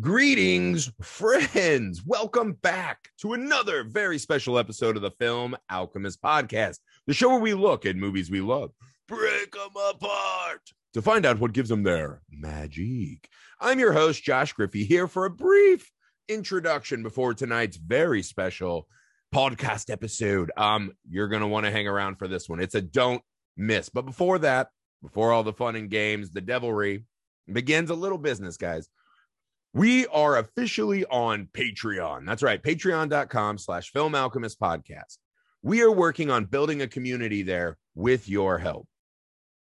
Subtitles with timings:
[0.00, 2.04] Greetings, friends.
[2.06, 6.78] Welcome back to another very special episode of the Film Alchemist Podcast,
[7.08, 8.70] the show where we look at movies we love,
[9.08, 10.60] break them apart
[10.92, 13.28] to find out what gives them their magic.
[13.60, 15.90] I'm your host, Josh Griffey, here for a brief
[16.28, 18.86] introduction before tonight's very special
[19.34, 20.52] podcast episode.
[20.56, 22.60] Um, you're going to want to hang around for this one.
[22.60, 23.22] It's a don't
[23.56, 23.88] miss.
[23.88, 24.68] But before that,
[25.02, 27.04] before all the fun and games, the devilry
[27.52, 28.88] begins a little business, guys.
[29.78, 32.26] We are officially on Patreon.
[32.26, 35.18] That's right, patreon.com slash film alchemist podcast.
[35.62, 38.88] We are working on building a community there with your help.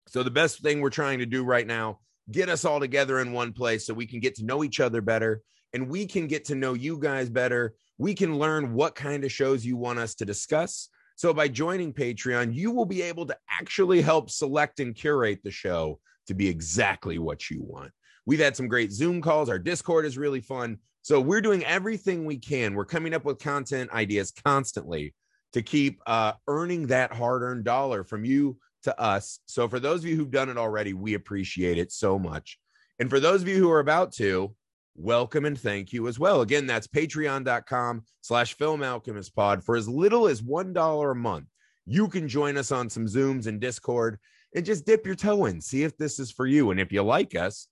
[0.08, 2.00] So the best thing we're trying to do right now,
[2.30, 5.00] get us all together in one place so we can get to know each other
[5.00, 5.40] better
[5.72, 7.74] and we can get to know you guys better.
[7.96, 10.90] We can learn what kind of shows you want us to discuss.
[11.16, 15.50] So by joining Patreon, you will be able to actually help select and curate the
[15.50, 17.92] show to be exactly what you want.
[18.26, 19.48] We've had some great Zoom calls.
[19.48, 20.78] Our Discord is really fun.
[21.02, 22.74] So we're doing everything we can.
[22.74, 25.14] We're coming up with content ideas constantly
[25.52, 29.40] to keep uh, earning that hard earned dollar from you to us.
[29.46, 32.58] So for those of you who've done it already, we appreciate it so much.
[32.98, 34.54] And for those of you who are about to,
[34.96, 36.40] welcome and thank you as well.
[36.40, 39.62] Again, that's patreon.com slash film alchemist pod.
[39.62, 41.46] For as little as $1 a month,
[41.86, 44.18] you can join us on some Zooms and Discord
[44.54, 46.70] and just dip your toe in, see if this is for you.
[46.70, 47.68] And if you like us,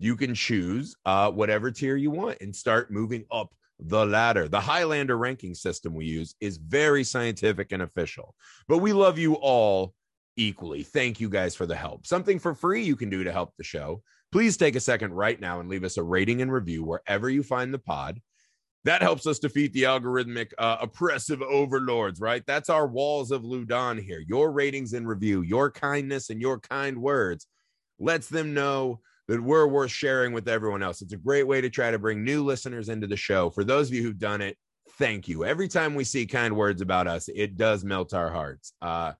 [0.00, 4.48] you can choose uh, whatever tier you want and start moving up the ladder.
[4.48, 8.34] The Highlander ranking system we use is very scientific and official,
[8.66, 9.94] but we love you all
[10.36, 10.82] equally.
[10.82, 12.06] Thank you guys for the help.
[12.06, 14.02] Something for free you can do to help the show.
[14.32, 17.42] Please take a second right now and leave us a rating and review wherever you
[17.42, 18.20] find the pod.
[18.84, 22.42] That helps us defeat the algorithmic uh, oppressive overlords, right?
[22.46, 24.24] That's our walls of Loudun here.
[24.26, 27.46] Your ratings and review, your kindness and your kind words
[27.98, 29.00] lets them know
[29.30, 31.02] that we're worth sharing with everyone else.
[31.02, 33.48] It's a great way to try to bring new listeners into the show.
[33.48, 34.58] For those of you who've done it,
[34.98, 35.44] thank you.
[35.44, 38.72] Every time we see kind words about us, it does melt our hearts.
[38.82, 39.12] Uh,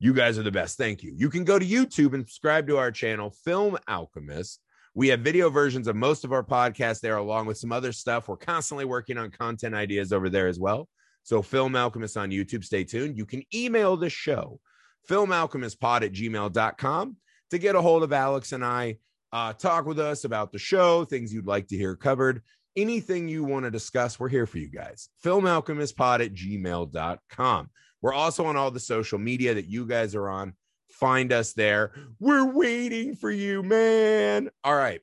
[0.00, 0.78] you guys are the best.
[0.78, 1.12] Thank you.
[1.14, 4.60] You can go to YouTube and subscribe to our channel, Film Alchemist.
[4.94, 8.28] We have video versions of most of our podcasts there, along with some other stuff.
[8.28, 10.88] We're constantly working on content ideas over there as well.
[11.22, 13.18] So, Film Alchemist on YouTube, stay tuned.
[13.18, 14.58] You can email the show,
[15.06, 17.16] filmalchemistpod at gmail.com,
[17.50, 18.96] to get a hold of Alex and I
[19.34, 22.40] uh, talk with us about the show, things you'd like to hear covered,
[22.76, 24.18] anything you want to discuss.
[24.18, 25.08] We're here for you guys.
[25.24, 27.70] FilmAlchemistPod at gmail.com.
[28.00, 30.54] We're also on all the social media that you guys are on.
[30.92, 31.90] Find us there.
[32.20, 34.50] We're waiting for you, man.
[34.62, 35.00] All right.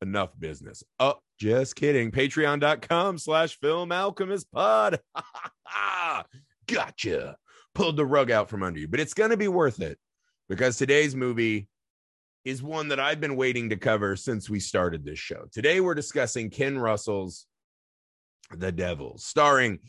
[0.00, 0.82] Enough business.
[0.98, 2.10] Oh, just kidding.
[2.10, 4.98] Patreon.com slash film alchemist pod.
[6.66, 7.36] gotcha.
[7.72, 9.96] Pulled the rug out from under you, but it's going to be worth it
[10.48, 11.68] because today's movie
[12.44, 15.44] is one that I've been waiting to cover since we started this show.
[15.52, 17.46] Today, we're discussing Ken Russell's
[18.50, 19.80] The Devils, starring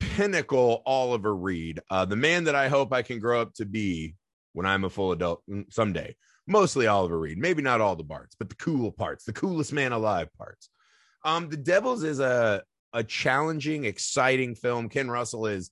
[0.00, 4.14] pinnacle Oliver Reed, uh, the man that I hope I can grow up to be
[4.52, 6.14] when I'm a full adult mm, someday.
[6.46, 9.92] Mostly Oliver Reed, maybe not all the parts, but the cool parts, the coolest man
[9.92, 10.68] alive parts.
[11.24, 12.62] Um, the Devils is a
[12.92, 14.88] a challenging, exciting film.
[14.88, 15.70] Ken Russell is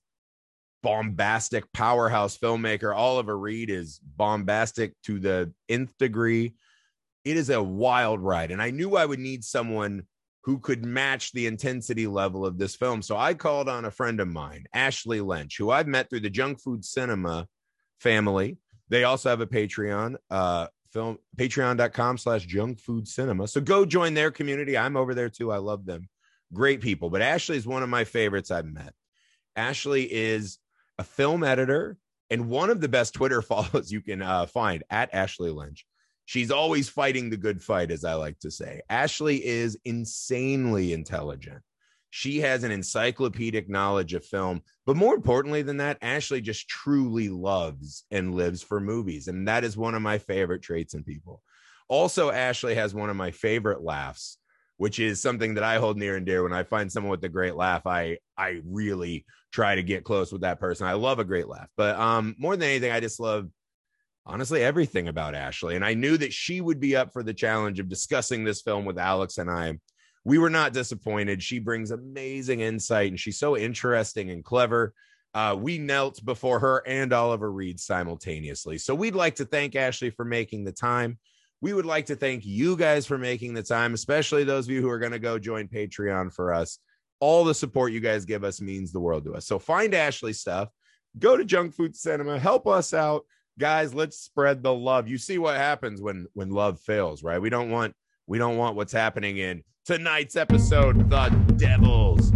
[0.85, 2.95] bombastic powerhouse filmmaker.
[2.95, 6.53] Oliver Reed is bombastic to the nth degree.
[7.23, 8.51] It is a wild ride.
[8.51, 10.03] And I knew I would need someone
[10.43, 13.01] who could match the intensity level of this film.
[13.01, 16.29] So I called on a friend of mine, Ashley Lynch, who I've met through the
[16.29, 17.47] Junk Food Cinema
[17.99, 18.59] family.
[18.89, 23.47] They also have a Patreon, uh, film patreon.com slash junk food cinema.
[23.47, 24.77] So go join their community.
[24.77, 25.51] I'm over there too.
[25.51, 26.07] I love them.
[26.53, 27.09] Great people.
[27.09, 28.93] But Ashley is one of my favorites I've met.
[29.55, 30.59] Ashley is
[30.97, 31.97] a film editor,
[32.29, 35.85] and one of the best Twitter follows you can uh, find at Ashley Lynch.
[36.25, 38.81] She's always fighting the good fight, as I like to say.
[38.89, 41.61] Ashley is insanely intelligent.
[42.09, 47.29] She has an encyclopedic knowledge of film, but more importantly than that, Ashley just truly
[47.29, 49.27] loves and lives for movies.
[49.27, 51.43] And that is one of my favorite traits in people.
[51.89, 54.37] Also, Ashley has one of my favorite laughs
[54.77, 56.43] which is something that I hold near and dear.
[56.43, 60.31] When I find someone with a great laugh, I I really try to get close
[60.31, 60.87] with that person.
[60.87, 63.49] I love a great laugh, but um, more than anything, I just love
[64.25, 65.75] honestly everything about Ashley.
[65.75, 68.85] And I knew that she would be up for the challenge of discussing this film
[68.85, 69.79] with Alex and I.
[70.23, 71.43] We were not disappointed.
[71.43, 74.93] She brings amazing insight, and she's so interesting and clever.
[75.35, 78.77] Uh, we knelt before her and Oliver Reed simultaneously.
[78.77, 81.19] So we'd like to thank Ashley for making the time
[81.61, 84.81] we would like to thank you guys for making the time, especially those of you
[84.81, 86.79] who are going to go join Patreon for us.
[87.19, 89.47] All the support you guys give us means the world to us.
[89.47, 90.69] So find Ashley stuff,
[91.17, 93.25] go to Junk Food Cinema, help us out.
[93.57, 95.07] Guys, let's spread the love.
[95.07, 97.41] You see what happens when when love fails, right?
[97.41, 97.93] We don't want
[98.27, 102.31] We don't want what's happening in tonight's episode, The Devils.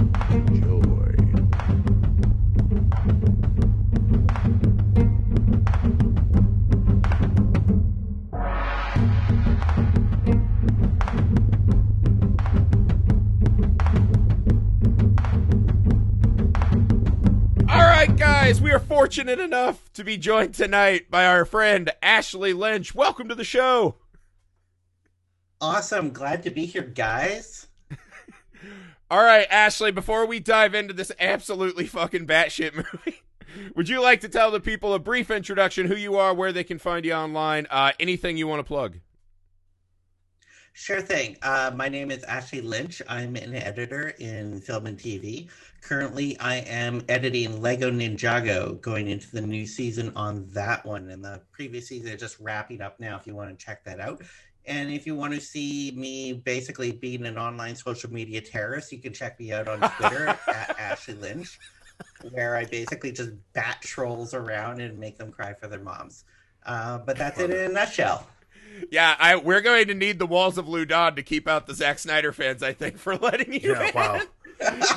[18.50, 22.96] Guys, we are fortunate enough to be joined tonight by our friend Ashley Lynch.
[22.96, 23.98] Welcome to the show.
[25.62, 26.10] Awesome.
[26.10, 27.68] Glad to be here, guys.
[29.12, 33.22] All right, Ashley, before we dive into this absolutely fucking batshit movie,
[33.76, 36.64] would you like to tell the people a brief introduction, who you are, where they
[36.64, 38.98] can find you online, uh, anything you want to plug?
[40.74, 41.36] Sure thing.
[41.42, 43.02] Uh, my name is Ashley Lynch.
[43.08, 45.50] I'm an editor in film and TV.
[45.82, 51.10] Currently, I am editing Lego Ninjago, going into the new season on that one.
[51.10, 54.00] And the previous season is just wrapping up now if you want to check that
[54.00, 54.22] out.
[54.66, 59.00] And if you want to see me basically being an online social media terrorist, you
[59.00, 61.60] can check me out on Twitter at Ashley Lynch,
[62.32, 66.26] where I basically just bat trolls around and make them cry for their moms.
[66.66, 68.28] Uh, but that's it in a nutshell.
[68.92, 72.00] Yeah, I we're going to need the walls of Loudun to keep out the Zack
[72.00, 73.94] Snyder fans, I think, for letting you Yeah, in.
[73.94, 74.22] wow.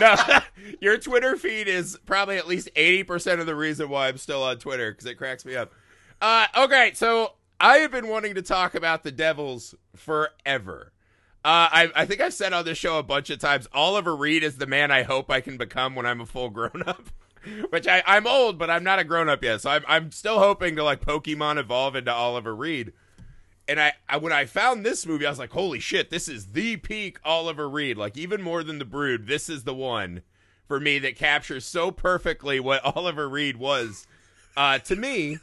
[0.01, 0.17] no,
[0.81, 4.59] your Twitter feed is probably at least 80% of the reason why I'm still on
[4.59, 5.73] Twitter because it cracks me up.
[6.21, 10.93] Uh, okay, so I have been wanting to talk about the Devils forever.
[11.45, 14.45] Uh, I, I think I've said on this show a bunch of times Oliver Reed
[14.45, 17.07] is the man I hope I can become when I'm a full grown up.
[17.71, 19.61] Which I, I'm old, but I'm not a grown up yet.
[19.61, 22.93] So I'm, I'm still hoping to like Pokemon evolve into Oliver Reed
[23.69, 26.47] and I, I when I found this movie, I was like, holy shit, this is
[26.53, 27.97] the peak Oliver Reed.
[27.97, 30.23] Like even more than the Brood, this is the one
[30.67, 34.07] for me that captures so perfectly what Oliver Reed was
[34.57, 35.39] uh, to me.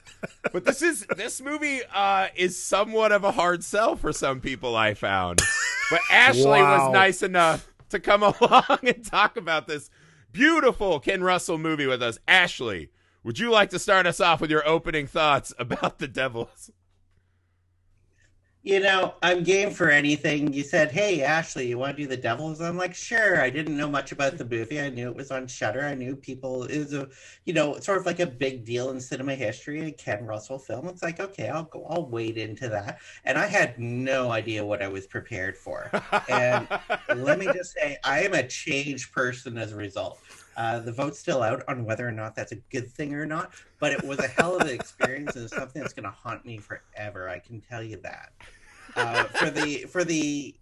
[0.52, 4.76] But this is this movie uh, is somewhat of a hard sell for some people.
[4.76, 5.42] I found,
[5.90, 6.88] but Ashley Wow.
[6.88, 9.90] was nice enough to come along and talk about this
[10.32, 12.20] beautiful Ken Russell movie with us.
[12.28, 12.90] Ashley,
[13.24, 16.70] would you like to start us off with your opening thoughts about the Devils?
[18.62, 20.52] You know, I'm game for anything.
[20.52, 23.78] You said, "Hey, Ashley, you want to do the Devils?" I'm like, "Sure." I didn't
[23.78, 24.82] know much about the movie.
[24.82, 25.86] I knew it was on Shudder.
[25.86, 27.08] I knew people it was a,
[27.46, 29.88] you know, sort of like a big deal in cinema history.
[29.88, 30.90] A Ken Russell film.
[30.90, 31.86] It's like, okay, I'll go.
[31.90, 33.00] I'll wade into that.
[33.24, 35.90] And I had no idea what I was prepared for.
[36.28, 36.68] And
[37.16, 40.20] let me just say, I am a changed person as a result.
[40.60, 43.54] Uh, the vote's still out on whether or not that's a good thing or not,
[43.80, 46.46] but it was a hell of an experience and it's something that's going to haunt
[46.46, 47.30] me forever.
[47.30, 48.34] I can tell you that.
[48.98, 50.54] Uh, for the for the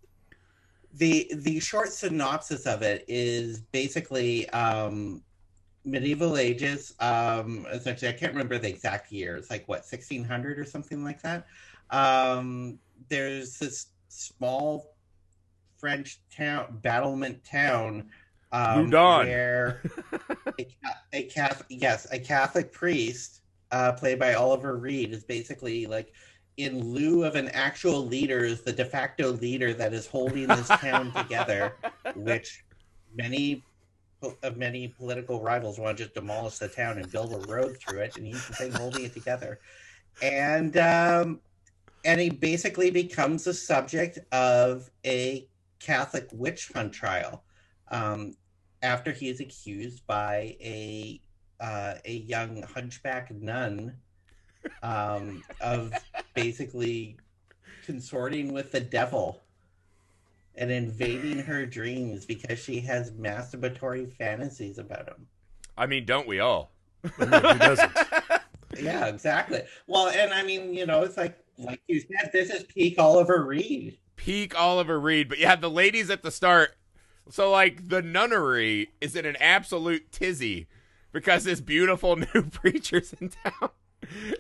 [0.94, 5.23] the the short synopsis of it is basically um,
[5.83, 6.94] medieval ages.
[6.99, 9.35] Um, essentially, I can't remember the exact year.
[9.35, 11.47] It's like what 1600 or something like that.
[11.89, 12.77] Um,
[13.09, 14.94] there's this small
[15.79, 18.11] French town, battlement town,
[18.51, 19.81] um, where
[20.59, 20.67] a,
[21.13, 23.41] a Catholic, yes, a Catholic priest,
[23.71, 26.13] uh, played by Oliver Reed, is basically like
[26.57, 30.67] in lieu of an actual leader, is the de facto leader that is holding this
[30.67, 31.75] town together,
[32.15, 32.63] which
[33.15, 33.63] many
[34.41, 37.99] of many political rivals want to just demolish the town and build a road through
[37.99, 39.59] it, and he's the thing holding it together.
[40.21, 41.41] And um,
[42.05, 45.47] and he basically becomes the subject of a
[45.79, 47.44] Catholic witch hunt trial
[47.89, 48.35] um,
[48.81, 51.21] after he is accused by a
[51.59, 53.95] uh, a young hunchback nun
[54.83, 55.91] um, of
[56.35, 57.17] basically
[57.85, 59.41] consorting with the devil
[60.56, 65.27] and invading her dreams because she has masturbatory fantasies about him.
[65.77, 66.71] I mean, don't we all?
[67.03, 67.91] Who doesn't?
[68.77, 69.63] Yeah, exactly.
[69.87, 73.44] Well, and I mean, you know, it's like like you said, this is peak Oliver
[73.44, 73.97] Reed.
[74.17, 76.75] Peak Oliver Reed, but you have the ladies at the start.
[77.29, 80.67] So, like, the nunnery is in an absolute tizzy
[81.11, 83.69] because this beautiful new preacher's in town.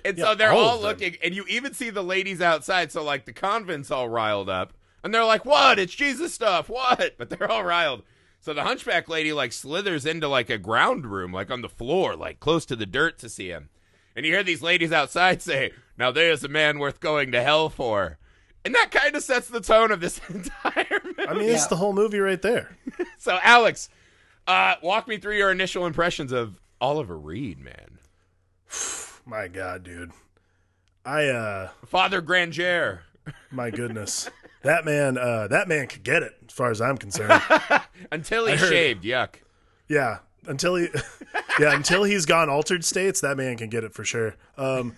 [0.05, 2.91] And so they're all all looking, and you even see the ladies outside.
[2.91, 5.79] So, like, the convent's all riled up, and they're like, What?
[5.79, 6.69] It's Jesus stuff.
[6.69, 7.15] What?
[7.17, 8.03] But they're all riled.
[8.39, 12.15] So the hunchback lady, like, slithers into, like, a ground room, like, on the floor,
[12.15, 13.69] like, close to the dirt to see him.
[14.15, 17.69] And you hear these ladies outside say, Now there's a man worth going to hell
[17.69, 18.17] for.
[18.65, 21.27] And that kind of sets the tone of this entire movie.
[21.27, 21.67] I mean, it's Yeah.
[21.69, 22.75] the whole movie right there.
[23.19, 23.89] So, Alex,
[24.47, 27.99] uh, walk me through your initial impressions of Oliver Reed, man.
[29.25, 30.11] My God, dude.
[31.05, 33.03] I uh Father Granger.
[33.51, 34.29] my goodness.
[34.63, 37.41] That man uh that man could get it as far as I'm concerned.
[38.11, 39.35] Until he heard- shaved, yuck.
[39.89, 40.19] Yeah.
[40.47, 40.87] Until he
[41.59, 44.35] Yeah, until he's gone altered states, that man can get it for sure.
[44.57, 44.95] Um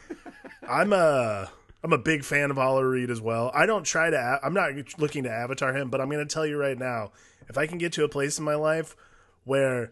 [0.68, 1.48] I'm uh
[1.84, 3.52] I'm a big fan of Oliver Reed as well.
[3.54, 4.40] I don't try to.
[4.44, 7.12] I'm not looking to avatar him, but I'm going to tell you right now,
[7.48, 8.96] if I can get to a place in my life
[9.46, 9.92] where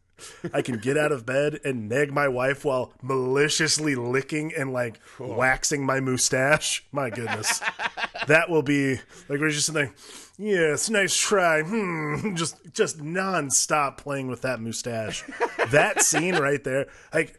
[0.52, 5.00] I can get out of bed and nag my wife while maliciously licking and like
[5.18, 6.84] waxing my mustache.
[6.92, 7.60] My goodness,
[8.26, 8.94] that will be
[9.28, 9.92] like we're just there.
[10.38, 11.62] Yes, nice try.
[11.62, 15.24] Hmm, just just nonstop playing with that mustache.
[15.70, 17.38] that scene right there, like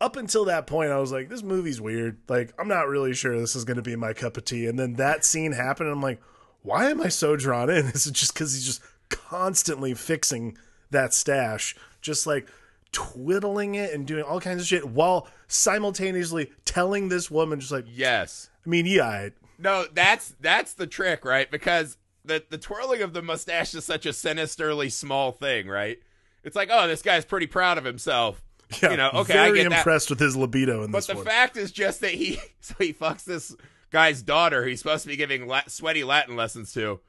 [0.00, 2.18] up until that point, I was like, this movie's weird.
[2.28, 4.66] Like, I'm not really sure this is going to be my cup of tea.
[4.66, 6.20] And then that scene happened, and I'm like,
[6.62, 7.86] why am I so drawn in?
[7.94, 10.56] Is it just because he's just constantly fixing
[10.90, 12.48] that stash, just like
[12.92, 17.86] twiddling it and doing all kinds of shit while simultaneously telling this woman, just like,
[17.88, 18.50] Yes.
[18.64, 21.50] I mean, yeah, I, No, that's that's the trick, right?
[21.50, 25.98] Because the the twirling of the mustache is such a sinisterly small thing, right?
[26.44, 28.42] It's like, oh, this guy's pretty proud of himself.
[28.82, 29.78] yeah, You know, okay, I very get that.
[29.78, 31.24] impressed with his libido in But this the one.
[31.24, 33.54] fact is just that he so he fucks this
[33.90, 37.00] guy's daughter he's supposed to be giving la- sweaty Latin lessons to.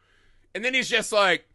[0.56, 1.46] And then he's just like,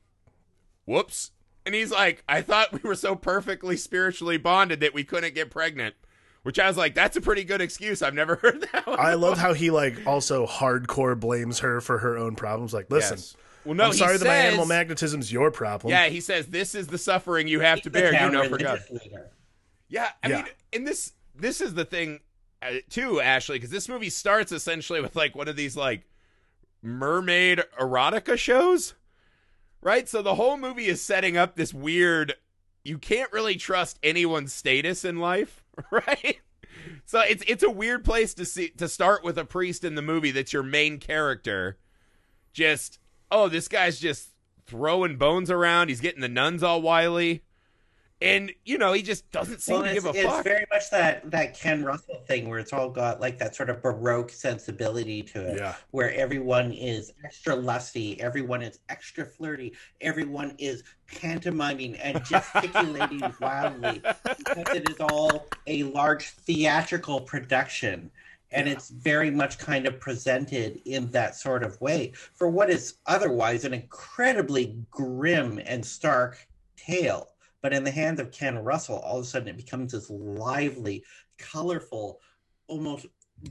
[0.85, 1.31] "Whoops."
[1.67, 5.51] And he's like, "I thought we were so perfectly spiritually bonded that we couldn't get
[5.51, 5.95] pregnant."
[6.43, 8.03] Which I was like, "That's a pretty good excuse.
[8.03, 11.99] I've never heard that." One I love how he like also hardcore blames her for
[11.99, 12.73] her own problems.
[12.75, 13.37] Like, listen, Yes.
[13.65, 15.91] Well, no, I'm he sorry that my says- animal magnetism's your problem.
[15.91, 18.13] Yeah, he says this is the suffering you have to bear.
[18.13, 18.81] You know, for God.
[18.91, 19.31] religious leader.
[19.95, 20.37] Yeah, I Yeah.
[20.43, 22.21] mean, and this this is the thing
[22.61, 26.03] uh, too, Ashley, because this movie starts essentially with like one of these like
[26.83, 28.95] mermaid erotica shows,
[29.81, 30.09] right?
[30.09, 32.35] So the whole movie is setting up this weird.
[32.85, 36.39] You can't really trust anyone's status in life, right?
[37.07, 40.03] So it's it's a weird place to see to start with a priest in the
[40.03, 41.79] movie that's your main character.
[42.53, 42.99] Just
[43.31, 44.31] oh, this guy's just
[44.67, 45.89] throwing bones around.
[45.89, 47.45] He's getting the nuns all wily.
[48.21, 50.35] And you know he just doesn't seem Well, to give a it's fuck.
[50.39, 53.71] It's very much that that Ken Russell thing where it's all got like that sort
[53.71, 55.75] of baroque sensibility to it, Yeah.
[55.91, 64.01] where everyone is extra lusty, everyone is extra flirty, everyone is pantomiming and gesticulating wildly
[64.39, 68.11] because it is all a large theatrical production.
[68.53, 72.95] And it's very much kind of presented in that sort of way for what is
[73.07, 77.31] otherwise an incredibly grim and stark tale.
[77.65, 81.03] But in the hands of Ken Russell, all of a sudden it becomes this lively,
[81.39, 82.21] colorful,
[82.67, 83.07] almost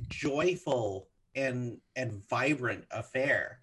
[0.07, 3.61] joyful and and vibrant affair.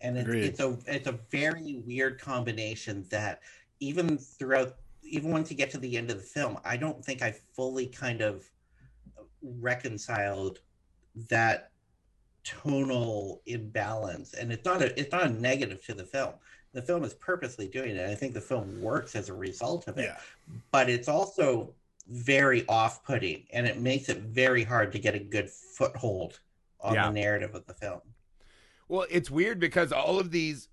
[0.00, 3.42] And it's, it's a it's a very weird combination that
[3.78, 7.22] even throughout even once you get to the end of the film, I don't think
[7.22, 8.50] I fully kind of
[9.40, 10.58] reconciled
[11.28, 11.70] that
[12.42, 14.34] tonal imbalance.
[14.34, 16.32] And it's not a it's not a negative to the film.
[16.72, 18.08] The film is purposely doing it.
[18.08, 20.18] I think the film works as a result of it Yeah.
[20.70, 21.74] but it's also
[22.08, 26.40] very off-putting and it makes it very hard to get a good foothold
[26.80, 27.06] on Yeah.
[27.06, 28.00] the narrative of the film
[28.88, 30.68] Well, it's weird because all of these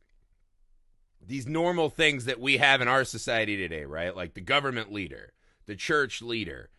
[1.21, 4.15] these normal things that we have in our society today, right?
[4.15, 5.33] Like the government leader,
[5.67, 6.71] the church leader.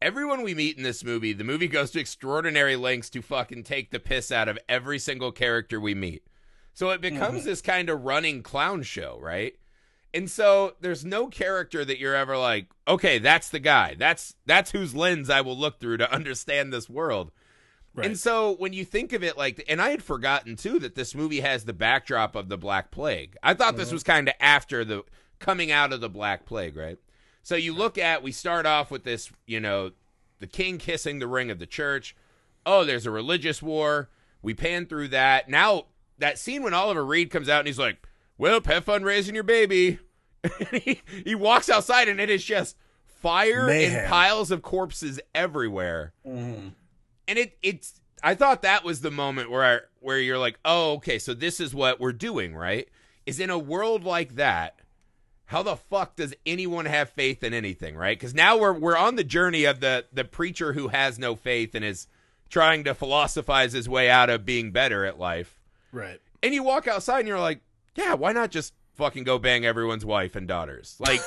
[0.00, 3.90] Everyone we meet in this movie, the movie goes to extraordinary lengths to fucking take
[3.90, 6.22] the piss out of every single character we meet.
[6.78, 7.46] So it becomes Mhm.
[7.46, 9.58] this kind of running clown show, right?
[10.14, 13.96] And so there's no character that you're ever like, okay, that's the guy.
[13.98, 17.32] That's that's whose lens I will look through to understand this world.
[17.96, 18.06] Right.
[18.06, 21.16] And so when you think of it like, and I had forgotten too that this
[21.16, 23.36] movie has the backdrop of the Black Plague.
[23.42, 25.02] I thought this was kind of after the
[25.40, 26.98] coming out of the Black Plague, right?
[27.42, 29.90] So you look at, we start off with this, you know,
[30.38, 32.14] the king kissing the ring of the church.
[32.64, 34.10] Oh, there's a religious war.
[34.42, 35.48] We pan through that.
[35.48, 35.86] Now
[36.18, 37.98] that scene when Oliver Reed comes out and he's like,
[38.36, 39.98] "Well, have fun raising your baby."
[40.44, 43.98] And he, he walks outside and it is just fire Mayhem.
[43.98, 46.72] and piles of corpses everywhere Mhm.
[47.26, 50.92] and it it's I thought that was the moment where I, where you're like, oh,
[50.94, 52.88] okay, so this is what we're doing, right?
[53.26, 54.78] Is in a world like that,
[55.46, 58.16] how the fuck does anyone have faith in anything, right?
[58.18, 61.74] Because now we're we're on the journey of the the preacher who has no faith
[61.74, 62.06] and is
[62.48, 65.57] trying to philosophize his way out of being better at life.
[65.92, 66.20] Right.
[66.42, 67.60] And you walk outside and you're like,
[67.94, 70.96] yeah, why not just fucking go bang everyone's wife and daughters?
[71.00, 71.20] Like,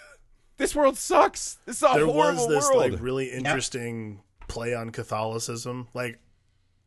[0.56, 1.58] this world sucks.
[1.66, 2.92] This is a there horrible was this world.
[2.92, 5.88] like really interesting play on Catholicism.
[5.94, 6.18] Like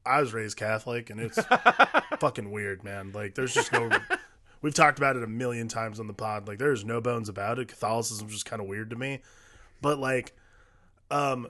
[0.05, 1.39] I was raised Catholic, and it's
[2.19, 3.11] fucking weird, man.
[3.11, 3.89] Like there's just no.
[4.61, 6.47] We've talked about it a million times on the pod.
[6.47, 7.67] Like there's no bones about it.
[7.67, 9.21] Catholicism's just kind of weird to me,
[9.81, 10.33] but like,
[11.11, 11.47] um,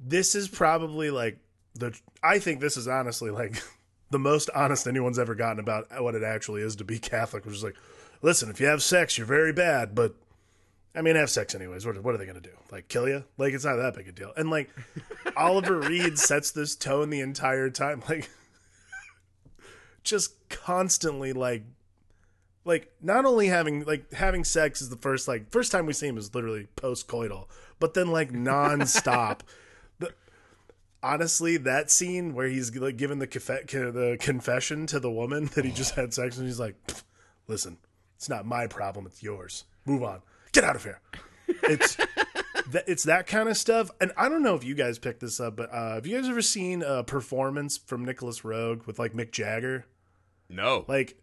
[0.00, 1.38] this is probably like
[1.74, 1.96] the.
[2.22, 3.62] I think this is honestly like
[4.10, 7.54] the most honest anyone's ever gotten about what it actually is to be Catholic, which
[7.54, 7.76] is like,
[8.22, 10.14] listen, if you have sex, you're very bad, but
[10.94, 11.86] I mean, have sex anyways.
[11.86, 12.56] What, what are they going to do?
[12.72, 13.24] Like, kill you?
[13.38, 14.32] Like, it's not that big a deal.
[14.36, 14.68] And, like,
[15.36, 18.02] Oliver Reed sets this tone the entire time.
[18.08, 18.28] Like,
[20.02, 21.62] just constantly like
[22.64, 26.08] like not only having like having sex is the first like first time we see
[26.08, 27.46] him is literally post coital,
[27.78, 29.40] but then like nonstop.
[31.02, 35.50] The, honestly, that scene where he's like giving the conf- the confession to the woman
[35.54, 36.76] that he just had sex and he's like,
[37.48, 37.78] "Listen,
[38.16, 39.64] it's not my problem, it's yours.
[39.86, 40.20] Move on.
[40.52, 41.00] Get out of here."
[41.64, 41.96] It's
[42.70, 43.90] that it's that kind of stuff.
[44.00, 46.28] And I don't know if you guys picked this up, but uh, have you guys
[46.28, 49.86] ever seen a performance from Nicolas Roeg with like Mick Jagger?
[50.48, 50.84] No.
[50.88, 51.20] Like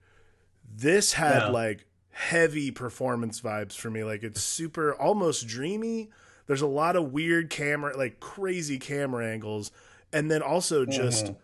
[0.69, 1.51] this had No.
[1.51, 4.03] like heavy performance vibes for me.
[4.03, 6.09] Like it's super almost dreamy.
[6.47, 9.71] There's a lot of weird camera, like crazy camera angles,
[10.11, 11.35] and then also just Mhm.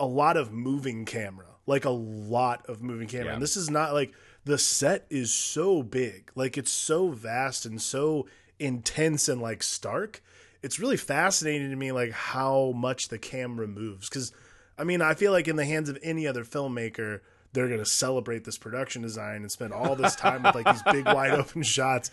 [0.00, 1.46] a lot of moving camera.
[1.66, 3.26] Like a lot of moving camera.
[3.26, 3.32] Yeah.
[3.34, 4.12] And this is not like
[4.44, 6.30] the set is so big.
[6.34, 8.26] Like it's so vast and so
[8.58, 10.22] intense and like stark.
[10.62, 14.32] It's really fascinating to me like how much the camera moves cuz
[14.78, 17.20] I mean, I feel like in the hands of any other filmmaker,
[17.54, 20.82] they're going to celebrate this production design and spend all this time with like these
[20.92, 22.10] big wide open shots.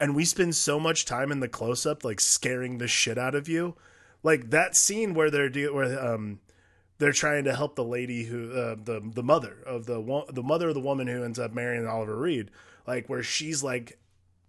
[0.00, 3.34] And we spend so much time in the close up, like scaring the shit out
[3.34, 3.76] of you.
[4.22, 6.40] Like that scene where they're do- where um
[6.98, 10.42] they're trying to help the lady who uh, the the mother of the wo- the
[10.42, 12.50] mother of the woman who ends up marrying Oliver Reed,
[12.86, 13.98] like where she's like,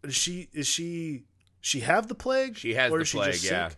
[0.09, 1.23] she is she
[1.61, 2.57] she have the plague?
[2.57, 3.69] She has Or the plague, yeah.
[3.69, 3.77] sick?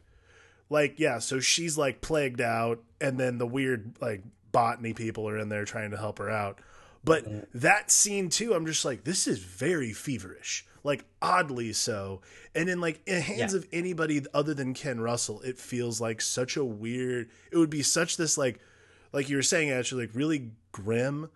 [0.69, 5.37] like yeah so she's like plagued out and then the weird like botany people are
[5.37, 6.57] in there trying to help her out
[7.03, 12.21] but that scene too i'm just like this is very feverish like oddly so
[12.55, 13.59] and in like in hands Yeah.
[13.59, 17.81] of anybody other than ken russell it feels like such a weird it would be
[17.83, 18.59] such this like
[19.11, 21.29] like you were saying actually like really grim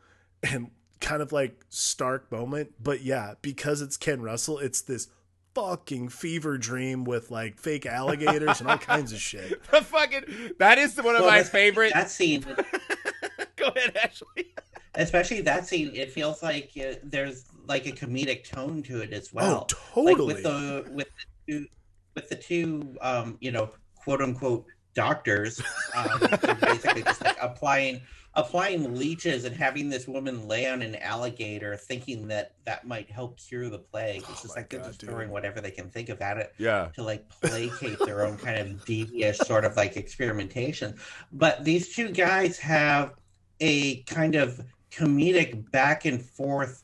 [0.43, 5.07] and kind of like stark moment but yeah because it's ken russell it's this
[5.53, 10.77] fucking fever dream with like fake alligators and all kinds of shit The fucking that
[10.77, 11.93] is one of Well, my favorite.
[11.93, 12.41] That scene,
[13.55, 14.53] Go ahead, Ashley.
[14.97, 19.33] Especially that scene, it feels like uh, there's like a comedic tone to it as
[19.33, 19.67] well.
[19.95, 21.65] oh Like totally with the with the two,
[22.15, 25.61] with the two um, you know, quote unquote doctors,
[25.95, 26.19] um,
[26.61, 28.01] basically just like applying
[28.33, 33.39] applying leeches and having this woman lay on an alligator, thinking that that might help
[33.39, 34.17] cure the plague.
[34.17, 35.09] It's Oh just my like they're God, just dude.
[35.09, 36.89] throwing whatever they can think of at it Yeah.
[36.95, 40.95] to like placate their own kind of devious sort of like experimentation.
[41.31, 43.13] But these two guys have
[43.59, 46.83] a kind of comedic back and forth,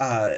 [0.00, 0.36] uh,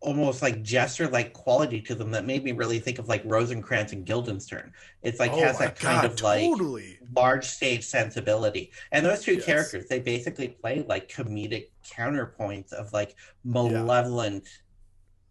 [0.00, 3.92] almost like gesture like quality to them that made me really think of like Rosencrantz
[3.92, 4.72] and Guildenstern.
[5.02, 8.72] It's like oh has my that kind God, of like totally large stage sensibility.
[8.92, 9.44] And those two Yes.
[9.44, 14.48] characters, they basically play like comedic counterpoints of like malevolent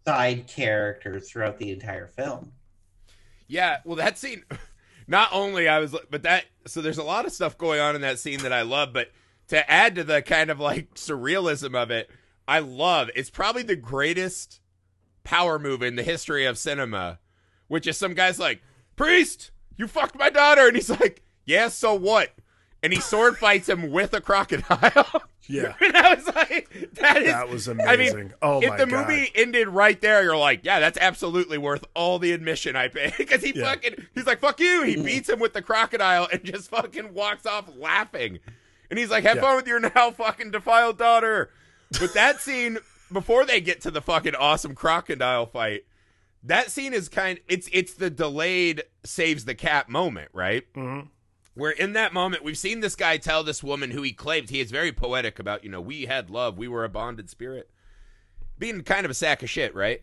[0.06, 2.52] side characters throughout the entire film.
[3.48, 4.44] Yeah, well, that scene.
[5.08, 8.02] Not only I was, but that so there's a lot of stuff going on in
[8.02, 9.10] that scene that I love, but
[9.52, 12.10] to add to the kind of like surrealism of it,
[12.48, 13.10] I love.
[13.14, 14.60] It's probably the greatest
[15.24, 17.18] power move in the history of cinema,
[17.68, 18.62] which is some guy's like,
[18.96, 22.30] "Priest, you fucked my daughter," and he's like, "Yeah, so what?"
[22.82, 25.22] And he sword fights him with a crocodile.
[25.48, 27.88] yeah and I was like, "That is that was amazing.
[27.88, 29.06] I mean, oh if the God.
[29.08, 33.12] movie ended right there, you're like, yeah, that's absolutely worth all the admission I pay.
[33.18, 33.64] Because he Yeah.
[33.66, 34.82] fucking, he's like, fuck you.
[34.82, 35.04] He Mhm.
[35.04, 38.38] beats him with the crocodile and just fucking walks off laughing.
[38.92, 39.40] And he's like, have Yeah.
[39.42, 41.48] fun with your now fucking defiled daughter.
[41.98, 42.76] But that scene,
[43.10, 45.86] before they get to the fucking awesome crocodile fight,
[46.42, 50.64] that scene is kind it's it's the delayed saves the cat moment, right?
[50.74, 51.08] Mhm.
[51.54, 54.60] where in that moment we've seen this guy tell this woman who he claimed he
[54.60, 57.70] is very poetic about you know we had love we were a bonded spirit
[58.58, 60.00] being kind of a sack of shit right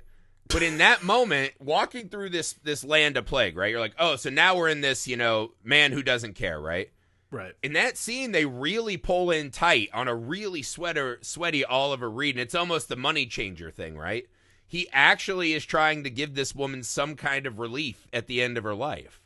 [0.48, 4.16] but in that moment walking through this this land of plague right you're like oh
[4.16, 6.92] so now we're in this you know man who doesn't care right
[7.32, 7.54] right.
[7.64, 12.36] In that scene they really pull in tight on a really sweater sweaty oliver reed
[12.36, 14.28] and it's almost the money changer thing right?
[14.68, 18.56] He actually is trying to give this woman some kind of relief at the end
[18.58, 19.20] of her life.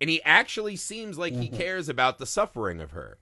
[0.00, 1.56] And he actually seems like he Mhm.
[1.58, 3.18] cares about the suffering of her.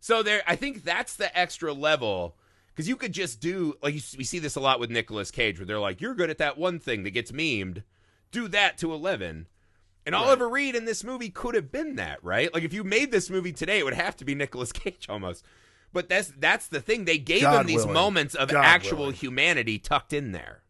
[0.00, 2.36] So there i think that's the extra level
[2.68, 5.58] because you could just do like you, we see this a lot with Nicolas Cage,
[5.58, 7.82] where they're like, "You're good at that one thing that gets memed,
[8.30, 9.48] do that to eleven.
[10.08, 10.24] And Right.
[10.24, 12.52] Oliver Reed in this movie could have been that, right?
[12.54, 15.44] Like if you made this movie today, it would have to be Nicolas Cage almost.
[15.92, 17.04] But that's that's the thing.
[17.04, 17.92] They gave God him these willing.
[17.92, 19.16] moments of God actual willing.
[19.16, 20.62] humanity tucked in there.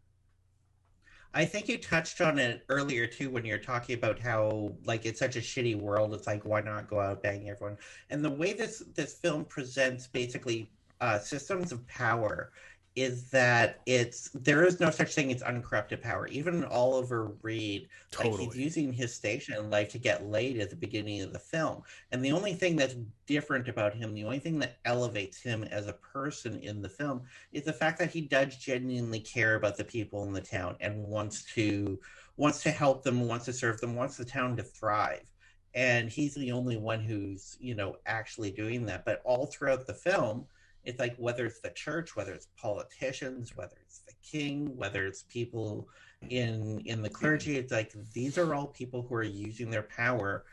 [1.33, 5.19] I think you touched on it earlier too when you're talking about how like it's
[5.19, 6.13] such a shitty world.
[6.13, 7.77] It's like why not go out banging everyone?
[8.09, 12.51] And the way this this film presents basically uh, systems of power
[12.95, 16.27] is that it's there is no such thing as uncorrupted power.
[16.27, 20.75] Even Oliver Reed, like he's using his station in life to get laid at the
[20.75, 21.83] beginning of the film.
[22.11, 25.87] And the only thing that's different about him, the only thing that elevates him as
[25.87, 27.21] a person in the film
[27.51, 31.03] is the fact that he does genuinely care about the people in the town and
[31.03, 31.99] wants to
[32.37, 35.29] wants to help them, wants to serve them, wants the town to thrive.
[35.75, 39.05] And he's the only one who's, you know, actually doing that.
[39.05, 40.45] But all throughout the film,
[40.89, 45.23] it's like whether it's the church, whether it's politicians, whether it's the king, whether it's
[45.23, 45.87] people
[46.29, 50.43] in in the clergy, it's like these are all people who are using their power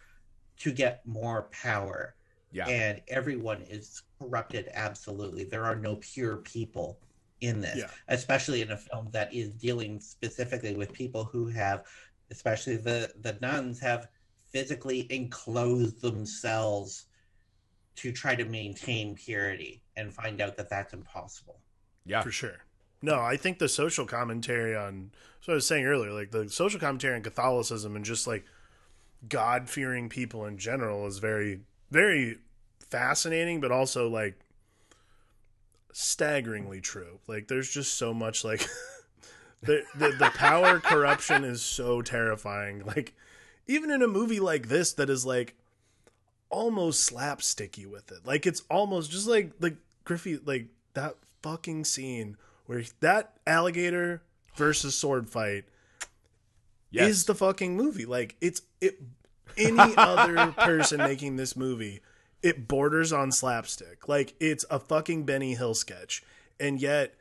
[0.58, 2.14] to get more power
[2.52, 2.68] Yeah.
[2.68, 6.98] and everyone is corrupted absolutely there are no pure people
[7.40, 7.90] in this Yeah.
[8.08, 11.78] especially in a film that is dealing specifically with people who have
[12.30, 14.02] especially the the nuns have
[14.52, 17.06] physically enclosed themselves
[17.96, 21.60] to try to maintain purity and find out that that's impossible
[22.04, 22.22] yeah.
[22.22, 22.64] for sure.
[23.02, 26.80] No, I think the social commentary on so I was saying earlier, like the social
[26.80, 28.44] commentary on Catholicism and just like
[29.28, 32.38] God fearing people in general is very, very
[32.80, 34.40] fascinating, but also like
[35.92, 37.20] staggeringly true.
[37.28, 38.66] Like there's just so much like
[39.62, 42.82] the the, the power corruption is so terrifying.
[42.84, 43.14] Like
[43.68, 45.54] even in a movie like this that is like
[46.50, 48.26] almost slapsticky with it.
[48.26, 54.22] Like it's almost just like like Griffey like that fucking scene where that alligator
[54.56, 55.64] versus sword fight
[56.90, 57.10] Yes.
[57.10, 58.06] is the fucking movie.
[58.06, 59.00] Like it's it
[59.58, 62.00] any other person making this movie,
[62.42, 64.08] it borders on slapstick.
[64.08, 66.22] Like it's a fucking Benny Hill sketch.
[66.58, 67.14] And yet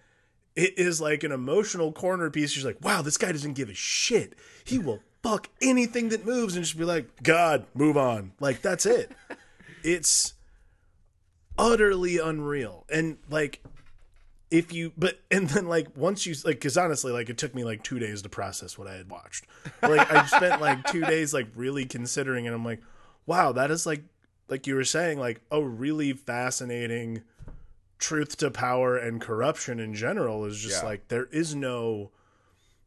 [0.55, 2.55] it is like an emotional corner piece.
[2.55, 4.33] You're like, wow, this guy doesn't give a shit.
[4.63, 8.33] He will fuck anything that moves and just be like, God, move on.
[8.39, 9.11] Like that's it.
[9.83, 10.33] it's
[11.57, 12.85] utterly unreal.
[12.89, 13.63] And like
[14.51, 17.63] if you but and then like once you like because honestly like it took me
[17.63, 19.47] like two days to process what i had watched
[19.81, 22.79] like i spent like two days like really considering and i'm like
[23.25, 24.03] wow that is like
[24.47, 27.23] like you were saying like a really fascinating
[27.97, 30.89] truth to power and corruption in general is just Yeah.
[30.89, 32.11] like there is no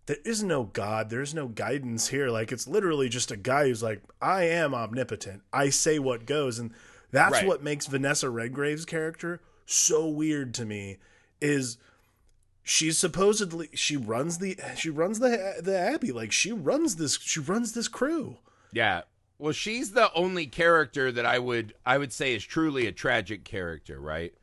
[0.09, 3.83] there is no god there's no guidance here like it's literally just a guy who's
[3.83, 6.73] like i am omnipotent i say what goes and
[7.13, 7.47] that's Right.
[7.47, 10.97] what makes vanessa redgrave's character so weird to me
[11.41, 11.79] is
[12.63, 17.41] she's supposedly she runs the she runs the the abbey like she runs this she
[17.41, 18.39] runs this crew
[18.73, 19.03] Yeah.
[19.41, 23.45] Well, she's the only character that I would I would say is truly a tragic
[23.45, 24.35] character, right?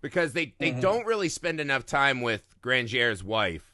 [0.00, 0.80] Because they they mm-hmm.
[0.80, 3.73] don't really spend enough time with Grandier's wife.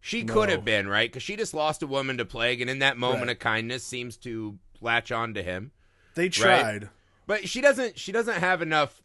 [0.00, 1.12] She could have been, right?
[1.12, 3.32] Cuz she just lost a woman to plague and in that moment Right.
[3.32, 5.72] of kindness seems to latch on to him.
[6.14, 6.88] they tried
[7.26, 9.02] But she doesn't she doesn't have enough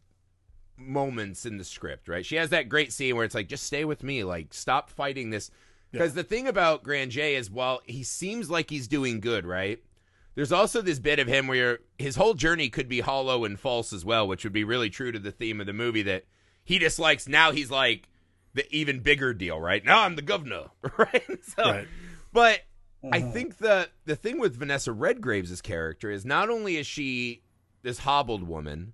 [0.77, 2.25] moments in the script, right?
[2.25, 5.29] She has that great scene where it's like, just stay with me, like stop fighting
[5.29, 5.51] this.
[5.91, 9.81] Because the thing about Granger is while he seems like he's doing good, right?
[10.33, 13.93] There's also this bit of him where his whole journey could be hollow and false
[13.93, 16.25] as well, which would be really true to the theme of the movie that
[16.65, 17.29] he dislikes.
[17.29, 18.09] Now he's like
[18.55, 19.85] the even bigger deal, right?
[19.85, 20.65] Now I'm the governor,
[20.97, 21.23] right?
[21.55, 21.87] So, Right.
[22.33, 22.61] but
[23.13, 27.43] I think the the thing with Vanessa Redgraves' character is not only is she
[27.83, 28.93] this hobbled woman,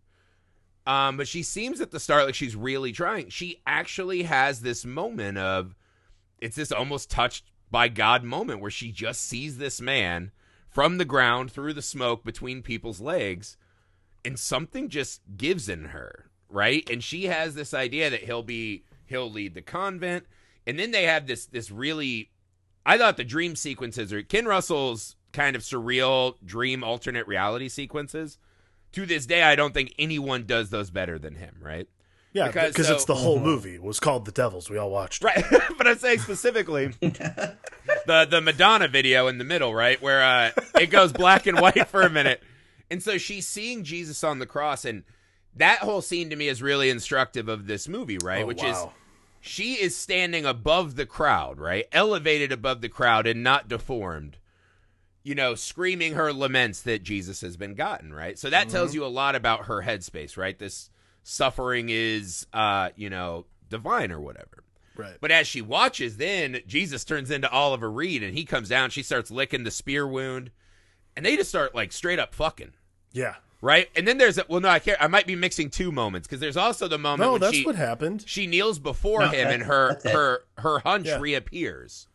[0.85, 3.29] um, but she seems at the start like she's really trying.
[3.29, 5.75] She actually has this moment of
[6.39, 10.31] it's this almost touched by God moment where she just sees this man
[10.67, 13.55] from the ground through the smoke between people's legs,
[14.25, 16.89] and something just gives in her, right?
[16.89, 20.25] And she has this idea that he'll be he'll lead the convent,
[20.65, 22.31] and then they have this this really
[22.85, 28.39] I thought the dream sequences are Ken Russell's kind of surreal dream alternate reality sequences.
[28.93, 31.87] To this day, I don't think anyone does those better than him, right?
[32.33, 34.89] yeah because because so- it's the whole movie it was called the devils we all
[34.89, 35.43] watched Right,
[35.77, 37.57] but I'm saying specifically the
[38.29, 42.01] the Madonna video in the middle, right, where uh, it goes black and white for
[42.01, 42.41] a minute,
[42.89, 45.03] and so she's seeing Jesus on the cross, and
[45.55, 48.43] that whole scene to me is really instructive of this movie, right?
[48.43, 48.93] Oh, Which is wow.
[49.41, 54.37] She is standing above the crowd, right, elevated above the crowd and not deformed.
[55.23, 58.39] You know, screaming her laments that Jesus has been gotten, right?
[58.39, 60.57] So that tells you a lot about her headspace, right?
[60.57, 60.89] This
[61.23, 64.63] suffering is, uh, you know, divine or whatever.
[64.95, 68.89] right But as she watches, then Jesus turns into Oliver Reed and he comes down.
[68.89, 70.49] She starts licking the spear wound,
[71.15, 72.73] and they just start like straight up fucking,
[73.13, 73.89] yeah right?
[73.95, 74.97] And then there's a, well, no, I can't.
[75.01, 77.65] I might be mixing two moments because there's also the moment no when that's she
[77.65, 81.19] what happened she kneels before No, him that- and her her her hunch Yeah.
[81.19, 82.07] reappears,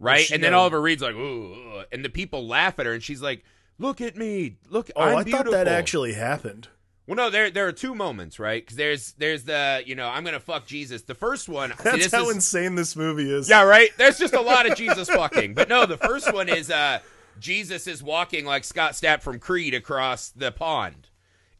[0.00, 0.24] right?
[0.24, 3.02] she and then know- Oliver Reed's like, ooh, and the people laugh at her, and
[3.02, 3.44] she's like,
[3.78, 6.68] "Look at me, look, oh I'm i beautiful." thought that actually happened
[7.06, 8.62] Well, no, there there are two moments, right?
[8.62, 11.02] Because there's there's the you know I'm gonna fuck Jesus.
[11.02, 13.48] The first one, see, That's this how is- insane this movie is.
[13.48, 13.90] yeah, right.
[13.98, 16.98] There's just a lot of Jesus fucking, but no, the first one is uh
[17.40, 21.08] Jesus is walking like Scott Stapp from Creed across the pond,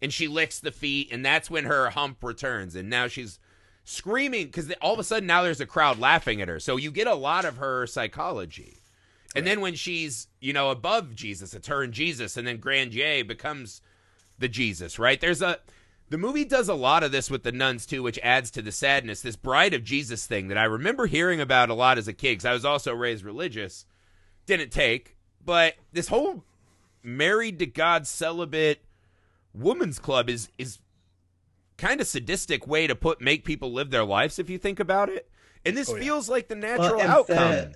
[0.01, 3.39] and she licks the feet, and that's when her hump returns, and now she's
[3.85, 6.91] screaming because all of a sudden now there's a crowd laughing at her, so you
[6.91, 8.79] get a lot of her psychology.
[9.35, 13.25] And then when she's, you know, above Jesus, it's her and Jesus, and then Grandier
[13.25, 13.83] becomes
[14.39, 15.21] the Jesus, right?
[15.21, 15.59] There's a
[16.11, 18.73] the movie does a lot of this with the nuns too, which adds to the
[18.73, 19.21] sadness.
[19.21, 22.33] This bride of Jesus thing that I remember hearing about a lot as a kid,
[22.33, 23.85] because I was also raised religious.
[24.47, 26.45] Didn't take, but this whole
[27.03, 28.85] married to God celibate
[29.55, 30.79] woman's club is is
[31.77, 35.09] kind of sadistic way to put make people live their lives if you think about
[35.09, 35.29] it.
[35.65, 36.03] And this Oh, yeah.
[36.03, 37.37] feels like the natural and outcome.
[37.37, 37.75] the-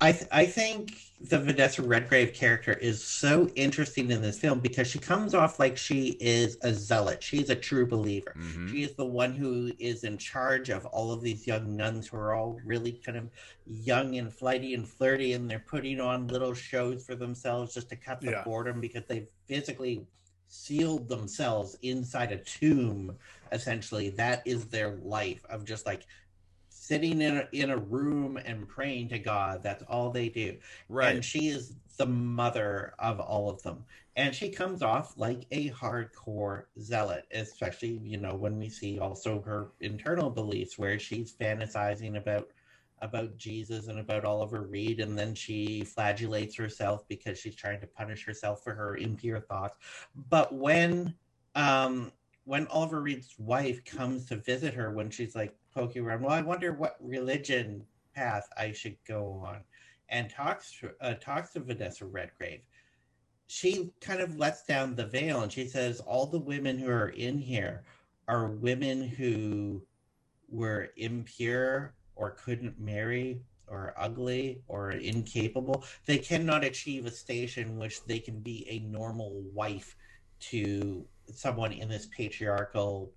[0.00, 4.86] I th- I think the Vanessa Redgrave character is so interesting in this film because
[4.86, 7.20] she comes off like she is a zealot.
[7.20, 8.32] She's a true believer.
[8.38, 8.70] Mhm.
[8.70, 12.16] She is the one who is in charge of all of these young nuns who
[12.16, 13.28] are all really kind of
[13.66, 17.96] young and flighty and flirty, and they're putting on little shows for themselves just to
[17.96, 18.44] cut the Yeah.
[18.44, 20.06] boredom because they've physically
[20.46, 23.18] sealed themselves inside a tomb.
[23.50, 26.06] Essentially, that is their life of just like
[26.88, 29.62] sitting in a, in a room and praying to God.
[29.62, 30.56] That's all they do.
[30.88, 31.14] Right.
[31.14, 33.84] And she is the mother of all of them.
[34.16, 39.42] And she comes off like a hardcore zealot, especially, you know, when we see also
[39.42, 42.48] her internal beliefs where she's fantasizing about
[43.00, 47.86] about Jesus and about Oliver Reed, and then she flagellates herself because she's trying to
[47.86, 49.78] punish herself for her impure thoughts.
[50.28, 51.14] But when
[51.54, 52.10] um
[52.44, 56.72] when Oliver Reed's wife comes to visit her when she's like around, well, I wonder
[56.72, 59.60] what religion path I should go on,
[60.08, 62.60] and talks to uh, talks to Vanessa Redgrave.
[63.46, 67.08] She kind of lets down the veil and she says, all the women who are
[67.08, 67.84] in here
[68.26, 69.82] are women who
[70.50, 75.84] were impure or couldn't marry or ugly or incapable.
[76.04, 79.96] They cannot achieve a station which they can be a normal wife
[80.40, 83.12] to someone in this patriarchal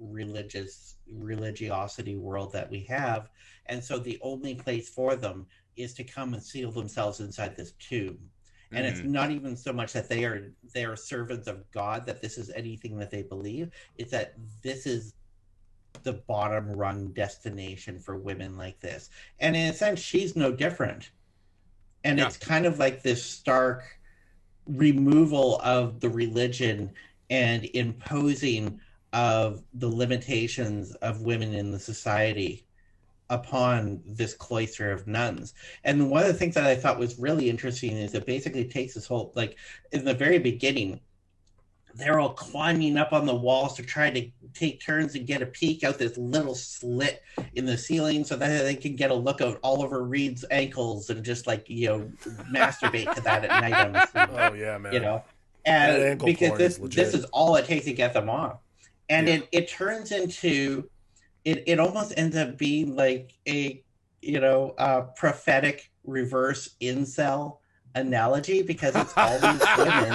[0.00, 3.30] religious religiosity world that we have.
[3.66, 7.72] And so the only place for them is to come and seal themselves inside this
[7.78, 8.18] tomb.
[8.72, 9.10] And it's Mhm.
[9.10, 12.50] not even so much that they are they are servants of god that this is
[12.50, 13.70] anything that they believe.
[13.96, 15.14] It's that this is
[16.02, 19.10] the bottom rung destination for women like this.
[19.38, 21.12] And in a sense she's no different.
[22.04, 22.26] And Yeah.
[22.26, 24.00] it's kind of like this stark
[24.66, 26.94] removal of the religion
[27.30, 28.80] and imposing
[29.14, 32.66] of the limitations of women in the society
[33.30, 35.54] upon this cloister of nuns.
[35.84, 38.94] And one of the things that I thought was really interesting is it basically takes
[38.94, 39.56] this whole like
[39.92, 41.00] in the very beginning,
[41.94, 45.46] they're all climbing up on the walls to try to take turns and get a
[45.46, 47.22] peek out this little slit
[47.54, 51.24] in the ceiling so that they can get a look at Oliver Reed's ankles and
[51.24, 52.12] just like, you know,
[52.52, 54.92] masturbate to that at night on the ceiling Oh yeah, man.
[54.92, 55.22] you know
[55.64, 58.58] and because this this is all it takes to get them off
[59.08, 59.34] and Yeah.
[59.34, 60.88] it it turns into
[61.44, 63.82] it it almost ends up being like a
[64.22, 67.58] you know uh prophetic reverse incel
[67.94, 70.14] analogy because it's all these women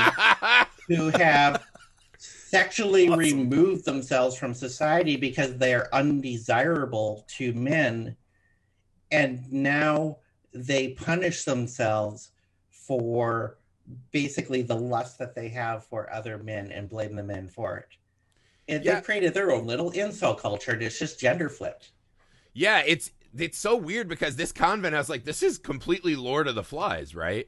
[0.87, 1.63] who have
[2.17, 3.19] sexually Awesome.
[3.19, 8.15] removed themselves from society because they're undesirable to men
[9.11, 10.17] and now
[10.53, 12.31] they punish themselves
[12.71, 13.57] for
[14.11, 17.87] basically the lust that they have for other men and blame the men for it
[18.69, 18.95] and Yeah.
[18.95, 21.91] they've created their own little incel culture and it's just gender flipped
[22.53, 26.47] Yeah, it's it's so weird because this convent, I was like, this is completely Lord
[26.47, 27.47] of the Flies, right?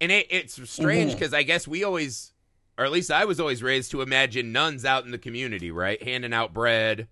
[0.00, 1.18] And it, it's strange mm-hmm.
[1.18, 2.32] because I guess we always,
[2.76, 6.02] or at least I was always raised to imagine nuns out in the community, right,
[6.02, 7.08] handing out bread,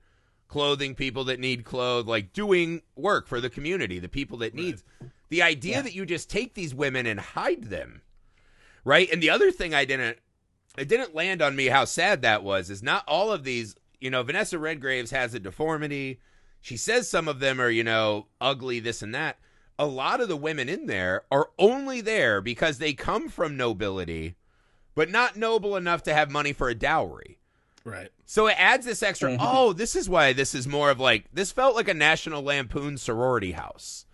[0.47, 4.85] clothing people that need clothes, like doing work for the community, the people that needs.
[5.31, 5.83] The idea Yeah.
[5.83, 8.03] that you just take these women and hide them,
[8.85, 9.09] right?
[9.11, 10.19] And the other thing I didn't,
[10.79, 12.71] it didn't land on me how sad that was.
[12.71, 16.19] Is not all of these, you know, Vanessa Redgraves has a deformity
[16.65, 19.37] she says some of them are, you know, ugly, this and that.
[19.81, 24.37] A lot of the women in there are only there because they come from nobility,
[24.95, 27.39] but not noble enough to have money for a dowry.
[27.85, 28.11] Right.
[28.27, 29.39] So it adds this extra, Mhm.
[29.41, 32.97] oh, this is why this is more of like, this felt like a National Lampoon
[32.97, 34.07] sorority house,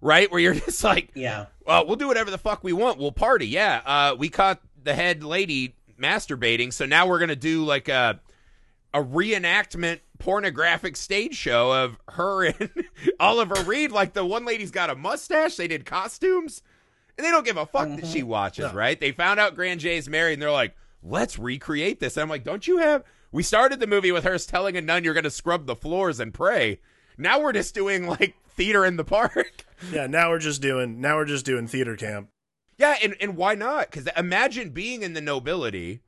[0.00, 0.30] right?
[0.30, 2.98] Where you're just like, yeah well, we'll do whatever the fuck we want.
[3.00, 3.48] We'll party.
[3.48, 3.80] Yeah.
[3.84, 8.20] Uh, we caught the head lady masturbating, so now we're gonna do like a
[8.94, 12.70] a reenactment pornographic stage show of her and
[13.20, 13.92] Oliver Reed.
[13.92, 15.56] Like the one lady's got a mustache.
[15.56, 16.62] They did costumes,
[17.16, 18.28] and they don't give a fuck that she mm-hmm.
[18.28, 18.72] watches.
[18.72, 18.72] No.
[18.72, 18.98] Right?
[18.98, 22.16] They found out Grandier's married, and they're like, let's recreate this.
[22.16, 23.04] And I'm like, don't you have?
[23.32, 26.20] We started the movie with her telling a nun you're going to scrub the floors
[26.20, 26.80] and pray.
[27.18, 29.64] Now we're just doing like theater in the park.
[29.92, 32.30] Yeah, now we're just doing now we're just doing theater camp.
[32.78, 33.90] Yeah, and, and why not?
[33.90, 36.00] Because imagine being in the nobility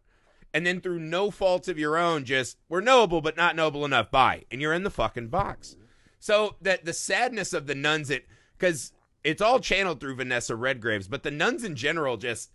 [0.53, 4.11] and then through no fault of your own, just we're noble but not noble enough.
[4.11, 5.77] Bye, and you're in the fucking box.
[6.21, 8.27] So that the sadness of the nuns, it
[8.59, 8.93] because
[9.25, 12.51] it's all channeled through Vanessa Redgraves, but the nuns in general just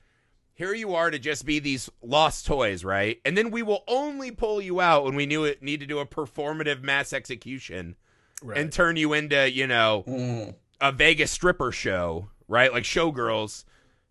[0.55, 3.19] here you are to just be these lost toys, right?
[3.25, 5.97] And then we will only pull you out when we knew it need to do
[5.99, 7.95] a performative mass execution
[8.43, 8.57] Right.
[8.57, 10.55] and turn you into, you know, Mm.
[10.81, 12.71] a Vegas stripper show, right?
[12.71, 13.63] Like showgirls,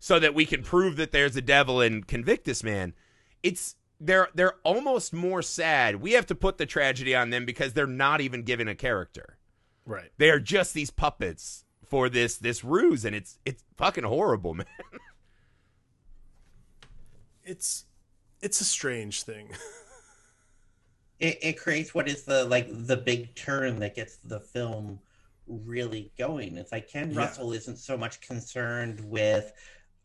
[0.03, 2.93] so that we can prove that there's a devil and convict this man.
[3.41, 6.01] It's they're they're almost more sad.
[6.01, 9.37] We have to put the tragedy on them because they're not even given a character.
[9.85, 10.11] right.
[10.17, 14.65] They are just these puppets for this this ruse, and it's it's fucking horrible, man.
[17.45, 17.85] It's
[18.41, 19.51] it's a strange thing.
[21.21, 24.99] it, it creates what is the like the big turn that gets the film
[25.47, 26.57] really going.
[26.57, 27.19] It's like Ken Yeah.
[27.19, 29.53] Russell isn't so much concerned with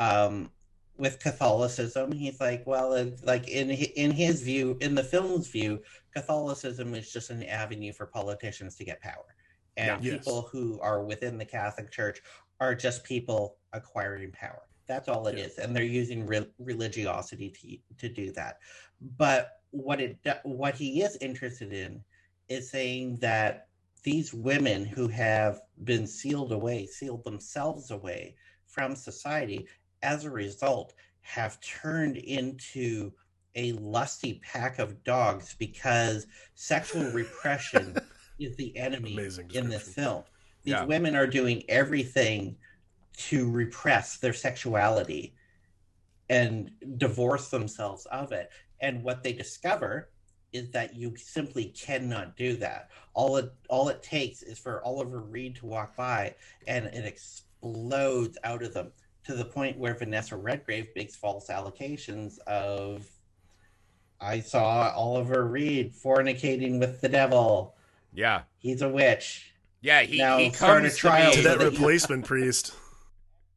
[0.01, 0.51] um
[0.97, 2.11] with Catholicism.
[2.11, 5.81] He's like, well, it, like in in his view, in the film's view,
[6.15, 9.35] Catholicism is just an avenue for politicians to get power,
[9.77, 10.13] and Yeah.
[10.13, 10.25] Yes.
[10.25, 12.21] people who are within the Catholic Church
[12.61, 14.63] are just people acquiring power.
[14.89, 15.45] That's all it Yeah.
[15.45, 18.59] is, and they're using re- religiosity to to do that.
[19.17, 22.03] But what it what he is interested in
[22.49, 23.69] is saying that
[24.03, 28.35] these women who have been sealed away, sealed themselves away
[28.67, 29.67] from society,
[30.03, 33.13] as a result, have turned into
[33.55, 37.97] a lusty pack of dogs because sexual repression
[38.39, 39.19] is the enemy
[39.53, 40.23] in this film.
[40.63, 40.85] These Yeah.
[40.85, 42.57] women are doing everything
[43.15, 45.35] to repress their sexuality
[46.29, 48.51] and divorce themselves of it.
[48.81, 50.11] And what they discover
[50.53, 52.91] is that you simply cannot do that.
[53.15, 56.35] All it all it takes is for Oliver Reed to walk by
[56.67, 58.93] and it explodes out of them
[59.29, 63.07] to the point where Vanessa Redgrave makes false allegations of
[64.19, 67.75] I saw Oliver Reed fornicating with the devil.
[68.15, 69.53] Yeah, He's a witch.
[69.83, 70.01] yeah.
[70.01, 72.73] He Now he start a comes trial to to that that- replacement priest.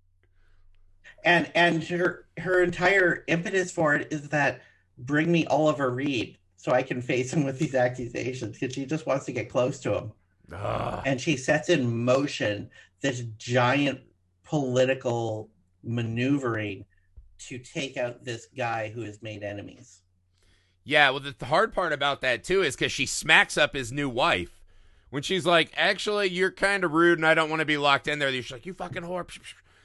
[1.23, 4.61] and and her her entire impetus for it is that
[4.97, 9.05] bring me Oliver Reed so I can face him with these accusations because she just
[9.07, 10.11] wants to get close to him
[10.51, 11.01] Ugh.
[11.05, 12.69] and she sets in motion
[13.01, 14.01] this giant
[14.43, 15.49] political
[15.83, 16.85] maneuvering
[17.47, 20.01] to take out this guy who has made enemies.
[20.83, 24.09] Yeah, well, the, hard part about that too is because she smacks up his new
[24.09, 24.61] wife
[25.09, 28.07] when she's like, "Actually, you're kind of rude, and I don't want to be locked
[28.07, 29.27] in there." She's like, "You fucking whore!"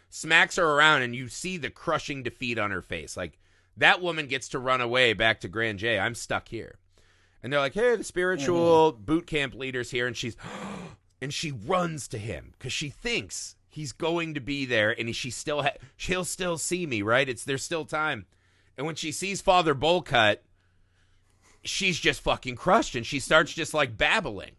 [0.09, 3.17] Smacks her around, and you see the crushing defeat on her face.
[3.17, 3.39] Like
[3.77, 6.01] that woman gets to run away back to Grandier.
[6.01, 6.79] I'm stuck here,
[7.43, 9.05] and they're like, "Hey, the spiritual mm-hmm.
[9.05, 10.37] boot camp leader's here," and she's,
[11.21, 15.31] and she runs to him because she thinks he's going to be there, and she
[15.31, 17.29] still ha- she'll still see me, right?
[17.29, 18.27] It's there's still time,
[18.77, 20.39] and when she sees Father Bullcut
[21.65, 24.53] she's just fucking crushed and she starts just like babbling.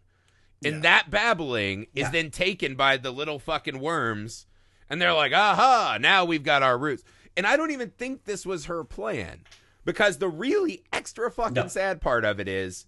[0.62, 0.80] And Yeah.
[0.80, 2.10] that babbling is Yeah.
[2.10, 4.44] then taken by the little fucking worms
[4.90, 7.04] and they're like, aha, now we've got our roots.
[7.34, 9.44] And I don't even think this was her plan
[9.86, 11.68] because the really extra fucking No.
[11.68, 12.84] sad part of it is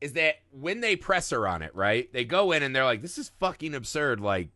[0.00, 2.12] is that when they press her on it, right?
[2.12, 4.20] They go in and they're like, this is fucking absurd.
[4.20, 4.50] Like,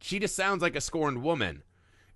[0.00, 1.62] she just sounds like a scorned woman.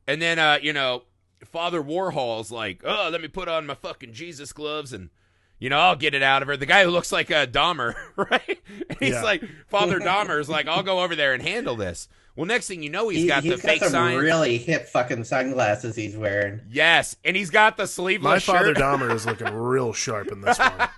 [0.07, 1.05] And then, uh, you know,
[1.45, 5.11] Father Warhol's like, oh, let me put on my fucking Jesus gloves and,
[5.59, 6.57] you know, I'll get it out of her.
[6.57, 8.59] The guy who looks like a Dahmer, right?
[8.89, 9.23] And he's Yeah.
[9.23, 12.09] like, Father Dahmer's like, I'll go over there and handle this.
[12.37, 14.17] Well, next thing you know, he's He- got the he's fake some sign.
[14.19, 16.61] really hip fucking sunglasses he's wearing.
[16.69, 18.79] yes, and he's got the sleeveless My father shirt.
[18.79, 20.89] Dahmer is looking real sharp in this one.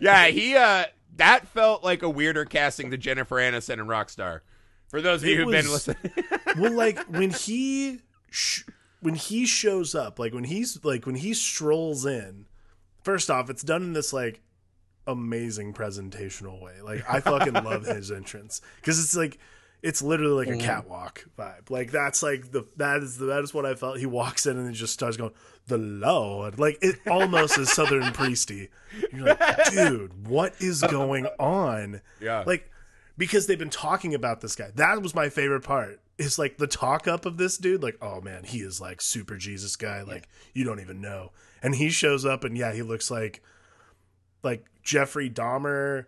[0.00, 0.84] yeah, he uh
[1.16, 4.40] that felt like a weirder casting than Jennifer Aniston and Rockstar.
[4.88, 5.96] For those of you who've been listening.
[6.58, 8.62] well, like when he sh-
[9.00, 12.46] when he shows up, like when he's like when he strolls in.
[13.02, 14.40] First off, it's done in this like
[15.06, 16.80] amazing presentational way.
[16.82, 19.38] Like I fucking love his entrance because it's like
[19.82, 20.64] it's literally like a Mm.
[20.64, 21.70] catwalk vibe.
[21.70, 23.98] Like that's like the that is the, that is what I felt.
[23.98, 25.32] He walks in and he just starts going
[25.66, 26.58] the Lord.
[26.58, 28.68] Like it almost is Southern priesty.
[29.12, 32.00] You're like, dude, what is going on?
[32.20, 32.42] yeah.
[32.46, 32.70] like
[33.18, 36.66] because they've been talking about this guy that was my favorite part is like the
[36.66, 40.28] talk up of this dude like oh man he is like super jesus guy like
[40.54, 41.30] you don't even know
[41.62, 43.42] and he shows up and yeah he looks like
[44.42, 46.06] like jeffrey dahmer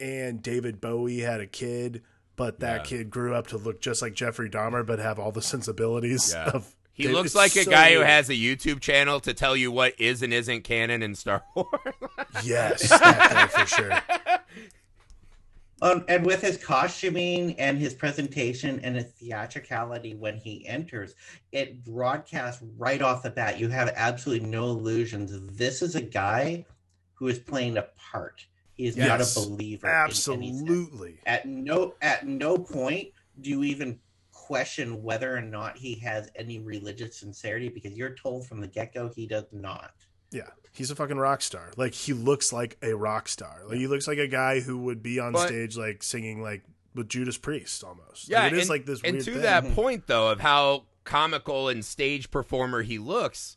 [0.00, 2.02] and david bowie had a kid
[2.36, 2.98] but that Yeah.
[2.98, 6.50] kid grew up to look just like jeffrey dahmer but have all the sensibilities Yeah.
[6.50, 9.34] of He Dude, looks it's like a so guy who has a YouTube channel to
[9.34, 11.68] tell you what is and isn't canon in Star Wars.
[12.44, 13.90] Yes, that guy for sure.
[15.82, 21.14] Um, and with his costuming and his presentation and his theatricality when he enters,
[21.52, 23.58] it broadcasts right off the bat.
[23.58, 25.32] You have absolutely no illusions.
[25.56, 26.64] This is a guy
[27.14, 28.46] who is playing a part.
[28.74, 29.86] He is not a Yes, believer.
[29.86, 31.18] Absolutely.
[31.26, 33.08] At no at no point
[33.40, 33.98] do you even
[34.32, 38.92] question whether or not he has any religious sincerity because you're told from the get
[38.92, 39.92] go he does not.
[40.30, 41.70] Yeah, he's a fucking rock star.
[41.76, 43.62] Like he looks like a rock star.
[43.66, 46.62] Like he looks like a guy who would be on But- stage like singing like
[46.94, 48.28] with Judas Priest almost.
[48.28, 49.42] Yeah, like, it is and- like this and weird to thing.
[49.42, 53.56] that point, though, of how comical and stage performer he looks,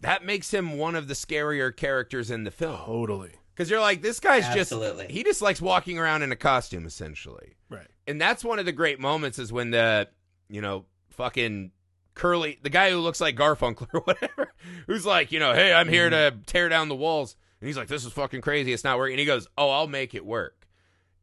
[0.00, 2.76] that makes him one of the scarier characters in the film.
[2.78, 5.04] totally Because you're like, this guy's Absolutely.
[5.04, 7.56] just, he just likes walking around in a costume, essentially.
[7.68, 7.86] right.
[8.06, 10.08] And that's one of the great moments is when the,
[10.48, 11.72] you know, fucking
[12.18, 14.52] curly, the guy who looks like Garfunkel or whatever,
[14.86, 17.36] who's like, you know, hey, I'm here to tear down the walls.
[17.60, 18.72] And he's like, this is fucking crazy.
[18.72, 19.14] It's not working.
[19.14, 20.66] And he goes, oh, I'll make it work.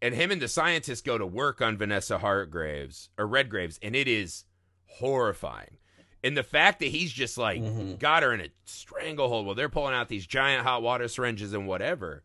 [0.02, 4.08] And him and the scientists go to work on Vanessa Hargraves or Redgraves, and it
[4.08, 4.44] is
[4.86, 5.78] horrifying.
[6.24, 8.00] And the fact that he's just like Mhm.
[8.00, 11.68] got her in a stranglehold while they're pulling out these giant hot water syringes and
[11.68, 12.24] whatever.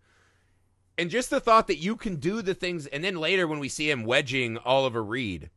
[0.99, 3.69] And just the thought that you can do the things, and then later when we
[3.69, 5.51] see him wedging Oliver Reed,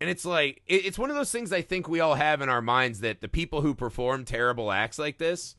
[0.00, 2.48] and it's like it, it's one of those things I think we all have in
[2.48, 5.56] our minds that the people who perform terrible acts like this,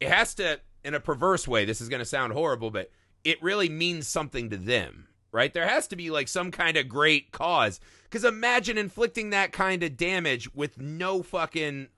[0.00, 1.64] it has to, in a perverse way.
[1.64, 2.90] This is going to sound horrible, but
[3.24, 5.52] it really means something to them, right?
[5.52, 7.80] There has to be like some kind of great cause.
[8.04, 11.88] Because imagine inflicting that kind of damage with no fucking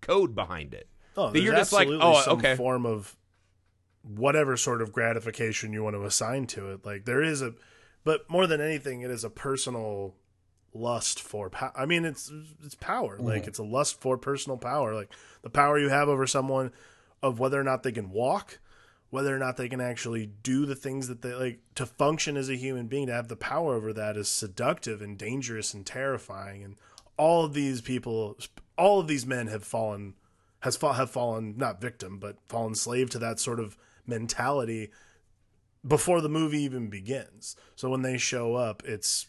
[0.00, 0.88] code behind it.
[1.16, 2.56] Oh, That you're just like, absolutely oh, some okay.
[2.56, 3.16] form of
[4.02, 6.84] whatever sort of gratification you want to assign to it.
[6.84, 7.54] Like there is a,
[8.04, 10.14] but more than anything, it is a personal
[10.74, 11.72] lust for power.
[11.76, 12.30] I mean, it's
[12.64, 13.18] it's power.
[13.18, 13.48] Like Mhm.
[13.48, 14.94] it's a lust for personal power.
[14.94, 15.12] Like
[15.42, 16.72] the power you have over someone
[17.22, 18.58] of whether or not they can walk,
[19.10, 22.48] whether or not they can actually do the things that they like to function as
[22.48, 23.06] a human being.
[23.08, 26.64] To have the power over that is seductive and dangerous and terrifying.
[26.64, 26.76] And
[27.18, 28.38] all of these people,
[28.78, 30.14] all of these men have fallen
[30.60, 34.90] has fa- have fallen not victim but fallen slave to that sort of mentality
[35.86, 37.56] before the movie even begins.
[37.74, 39.26] So when they show up, it's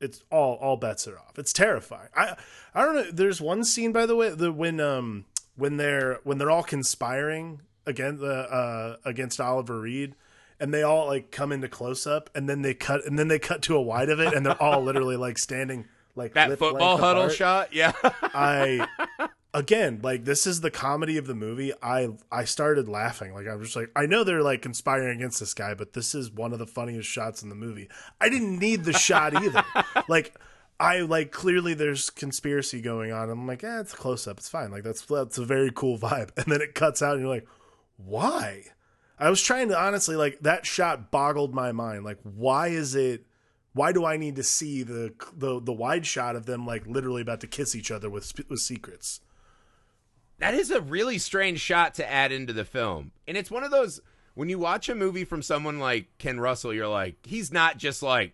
[0.00, 1.38] it's all all bets are off.
[1.38, 2.08] It's terrifying.
[2.16, 2.36] I
[2.74, 3.10] I don't know.
[3.10, 5.26] There's one scene by the way the when um
[5.56, 10.14] when they're when they're all conspiring against the uh against Oliver Reed.
[10.62, 13.38] And they all like come into close up, and then they cut, and then they
[13.38, 16.98] cut to a wide of it, and they're all literally like standing like That football
[16.98, 17.34] huddle apart.
[17.34, 17.92] shot, yeah.
[18.02, 18.86] I
[19.52, 21.72] again like this is the comedy of the movie.
[21.82, 25.54] I I started laughing like I'm just like I know they're like conspiring against this
[25.54, 27.88] guy, but this is one of the funniest shots in the movie.
[28.20, 29.64] I didn't need the shot either.
[30.08, 30.34] like
[30.80, 33.28] I like clearly there's conspiracy going on.
[33.28, 34.38] I'm like, eh, it's a close up.
[34.38, 34.70] It's fine.
[34.70, 36.30] Like that's that's a very cool vibe.
[36.36, 37.46] And then it cuts out, and you're like,
[37.98, 38.64] why?
[39.18, 42.04] I was trying to honestly like that shot boggled my mind.
[42.04, 43.26] Like, why is it?
[43.72, 47.20] Why do I need to see the the the wide shot of them like literally
[47.20, 49.20] about to kiss each other with with secrets?
[50.40, 53.12] That is a really strange shot to add into the film.
[53.28, 54.00] And it's one of those
[54.34, 58.02] when you watch a movie from someone like Ken Russell, you're like, he's not just
[58.02, 58.32] like,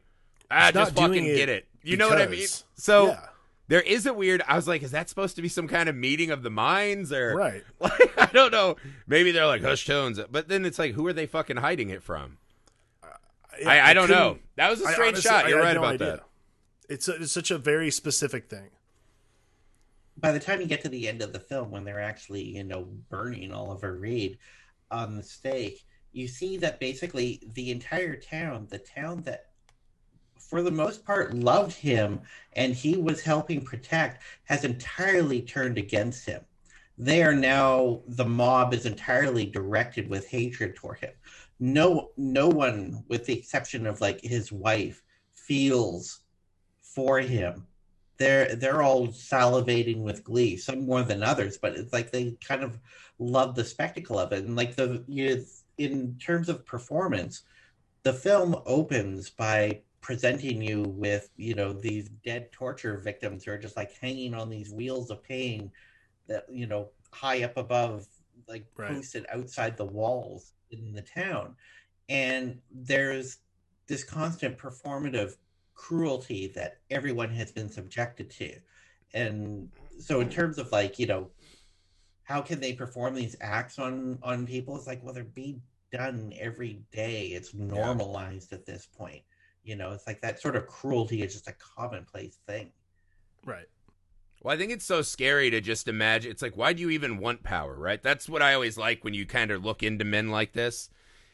[0.51, 1.67] ah, just fucking it get it.
[1.83, 2.47] You know what I mean?
[2.75, 3.21] So yeah,
[3.69, 4.43] there is a weird.
[4.47, 7.13] I was like, is that supposed to be some kind of meeting of the minds
[7.13, 7.65] or right.
[7.81, 8.77] like I don't know.
[9.07, 12.03] Maybe they're like hush tones, but then it's like, who are they fucking hiding it
[12.03, 12.39] from?
[13.67, 14.39] I, I, don't know.
[14.57, 15.49] That was a strange honestly- shot.
[15.49, 16.07] You're right no about idea.
[16.07, 16.23] that.
[16.91, 18.69] It's, a, it's such a very specific thing.
[20.19, 22.65] By the time you get to the end of the film when they're actually you
[22.65, 24.39] know burning oliver reed
[24.91, 29.47] on the stake you see that basically the entire town the town that
[30.49, 32.21] for the most part loved him
[32.55, 36.41] and he was helping protect has entirely turned against him.
[36.99, 41.13] They are now the mob is entirely directed with hatred toward him.
[41.59, 45.03] No no one with the exception of like his wife
[45.35, 46.21] feels
[46.81, 47.67] for him
[48.19, 52.63] they're they're all salivating with glee some more than others but it's like they kind
[52.63, 52.79] of
[53.19, 55.45] love the spectacle of it and like the you
[55.79, 57.43] in terms of performance
[58.03, 63.59] the film opens by presenting you with you know these dead torture victims who are
[63.59, 65.71] just like hanging on these wheels of pain
[66.29, 68.07] that you know high up above
[68.49, 68.95] like Right.
[68.95, 71.57] posted outside the walls in the town
[72.09, 73.39] and there's
[73.89, 75.37] this constant performative
[75.77, 78.53] cruelty that everyone has been subjected to
[79.15, 79.71] and
[80.01, 81.31] so in terms of like you know
[82.25, 85.63] how can they perform these acts on on people it's like well they're being
[85.93, 89.23] done every day it's normalized at this point
[89.65, 92.73] you know it's like that sort of cruelty is just a commonplace thing
[93.45, 93.67] Right.
[94.43, 96.31] Well, I think it's so scary to just imagine.
[96.31, 98.03] It's like, why do you even want power, right?
[98.03, 100.91] That's what I always like when you kind of look into men like this.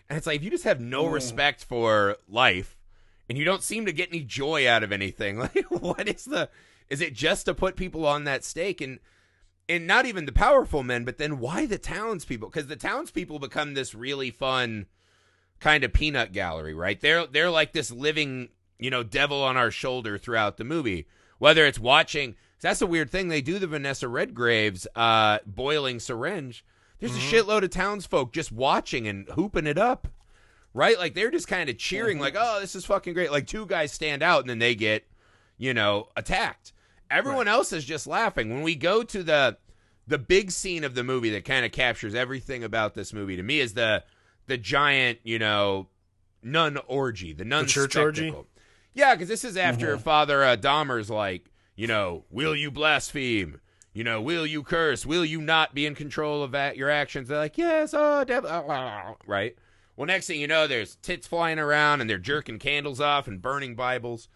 [0.08, 1.12] And it's like, if you just have no Mm.
[1.12, 2.76] respect for life
[3.28, 6.48] and you don't seem to get any joy out of anything, like, what is the.
[6.88, 8.80] Is it just to put people on that stake?
[8.80, 8.98] And
[9.68, 12.48] and not even the powerful men, but then why the townspeople?
[12.48, 14.86] Because the townspeople become this really fun
[15.60, 17.00] kind of peanut gallery, right?
[17.00, 18.48] They're they're like this living,
[18.78, 21.06] you know, devil on our shoulder throughout the movie.
[21.38, 23.28] Whether it's watching, that's a weird thing.
[23.28, 26.64] They do the Vanessa Redgrave's uh, boiling syringe.
[27.00, 30.06] There's a shitload of townsfolk just watching and hooping it up,
[30.74, 30.98] right?
[30.98, 33.92] Like they're just kind of cheering, like, "Oh, this is fucking great!" Like two guys
[33.92, 35.04] stand out and then they get,
[35.58, 36.72] you know, attacked.
[37.10, 38.50] Everyone else is just laughing.
[38.50, 39.58] When we go to the
[40.06, 43.42] the big scene of the movie that kind of captures everything about this movie to
[43.42, 44.02] me is the
[44.46, 45.88] the giant, you know,
[46.42, 48.34] nun orgy, the nun The church orgy?
[48.94, 53.60] Yeah, because this is after Father uh, Dahmer's like, you know, will you blaspheme?
[53.94, 55.04] You know, will you curse?
[55.04, 57.28] Will you not be in control of that, your actions?
[57.28, 58.50] They're like, yes, oh, devil,
[59.26, 59.56] right?
[60.02, 63.40] Well, next thing you know, there's tits flying around and they're jerking candles off and
[63.40, 64.26] burning Bibles,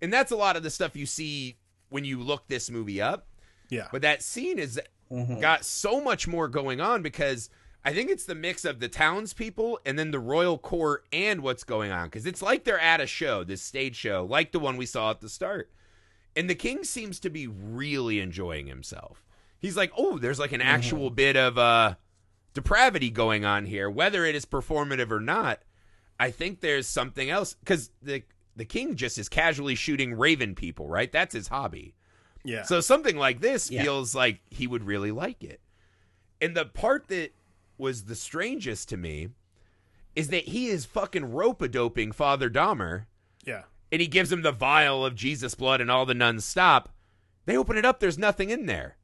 [0.00, 1.58] and that's a lot of the stuff you see
[1.90, 3.26] when you look this movie up.
[3.68, 3.88] Yeah.
[3.92, 4.80] But that scene is
[5.12, 5.38] Mhm.
[5.38, 7.50] got so much more going on because
[7.84, 11.64] I think it's the mix of the townspeople and then the royal court and what's
[11.64, 12.06] going on.
[12.06, 15.10] Because it's like they're at a show, this stage show, like the one we saw
[15.10, 15.70] at the start.
[16.34, 19.22] And the king seems to be really enjoying himself.
[19.58, 21.96] He's like, oh, there's like an actual bit of uh,
[22.54, 25.60] depravity going on here, whether it is performative or not.
[26.18, 28.22] I think there's something else because the
[28.56, 31.10] the king just is casually shooting raven people, right?
[31.10, 31.94] That's his hobby.
[32.44, 32.62] Yeah.
[32.64, 33.82] So something like this Yeah.
[33.82, 35.60] feels like he would really like it.
[36.40, 37.32] And the part that
[37.78, 39.28] was the strangest to me
[40.14, 43.06] is that he is fucking rope a doping Father Dahmer
[43.44, 43.62] yeah.
[43.92, 46.90] and he gives him the vial of Jesus blood and all the nuns stop.
[47.46, 48.96] They open it up, there's nothing in there.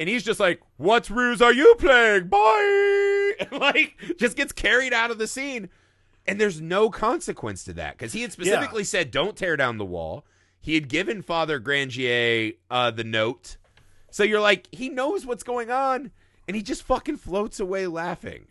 [0.00, 2.28] And he's just like, What ruse are you playing?
[2.28, 3.10] Bye!
[3.40, 5.68] And like, just gets carried out of the scene.
[6.26, 9.84] And there's no consequence to that because he had specifically said, Don't tear down the
[9.84, 10.24] wall.
[10.60, 13.56] He had given Father Grandier uh, the note.
[14.10, 16.12] So you're like, he knows what's going on
[16.46, 18.46] and he just fucking floats away laughing.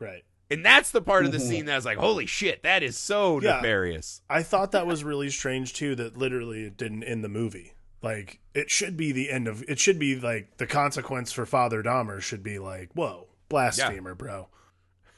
[0.00, 0.24] Right.
[0.50, 1.48] And that's the part of the Mhm.
[1.48, 3.56] scene that I was like, Holy shit, that is so Yeah.
[3.56, 4.22] nefarious.
[4.30, 5.94] I thought that was really strange too.
[5.94, 7.74] That literally it didn't end the movie.
[8.02, 9.62] Like it should be the end of.
[9.68, 14.48] It should be like the consequence for Father Dahmer should be like, whoa, blasphemer, bro.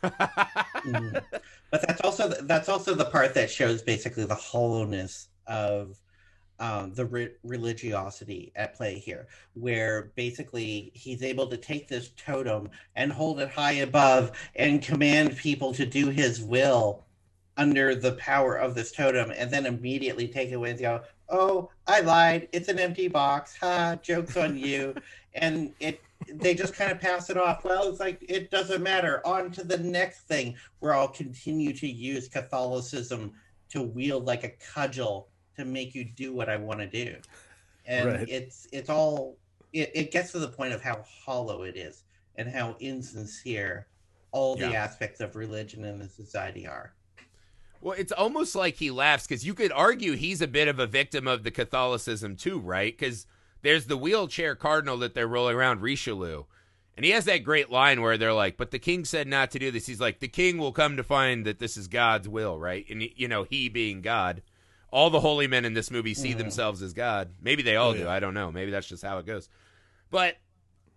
[0.03, 1.23] Mhm.
[1.71, 5.99] but that's also that's also the part that shows basically the hollowness of
[6.61, 12.71] um, the re- religiosity at play here, where basically he's able to take this totem
[12.95, 17.05] and hold it high above and command people to do his will
[17.57, 21.71] under the power of this totem, and then immediately take it away and go, "Oh,
[21.87, 22.49] I lied.
[22.53, 23.57] It's an empty box.
[23.59, 23.97] Ha!
[24.03, 24.95] Jokes on you."
[25.35, 27.65] and it they just kind of pass it off.
[27.65, 29.21] Well, it's like it doesn't matter.
[29.27, 33.33] On to the next thing, where I'll continue to use Catholicism
[33.71, 37.17] to wield like a cudgel to make you do what I want to do.
[37.87, 38.29] And Right.
[38.29, 39.37] it's it's all
[39.73, 42.05] it, it gets to the point of how hollow it is
[42.37, 43.89] and how insincere
[44.33, 46.95] all the aspects of religion in the society are.
[47.85, 50.87] Well, it's almost like he laughs because you could argue he's a bit of a
[50.87, 52.97] victim of the Catholicism too, right?
[52.97, 53.27] Because
[53.61, 56.45] there's the wheelchair cardinal that they're rolling around, Richelieu.
[56.97, 59.59] And he has that great line where they're like, but the king said not to
[59.59, 59.85] do this.
[59.87, 62.87] He's like, the king will come to find that this is God's will, right?
[62.89, 64.41] And, you know, he being God.
[64.91, 66.39] All the holy men in this movie see Mhm.
[66.39, 67.35] themselves as God.
[67.43, 68.01] Maybe they all Oh, do.
[68.05, 68.11] yeah.
[68.11, 68.51] I don't know.
[68.51, 69.51] Maybe that's just how it goes.
[70.11, 70.39] But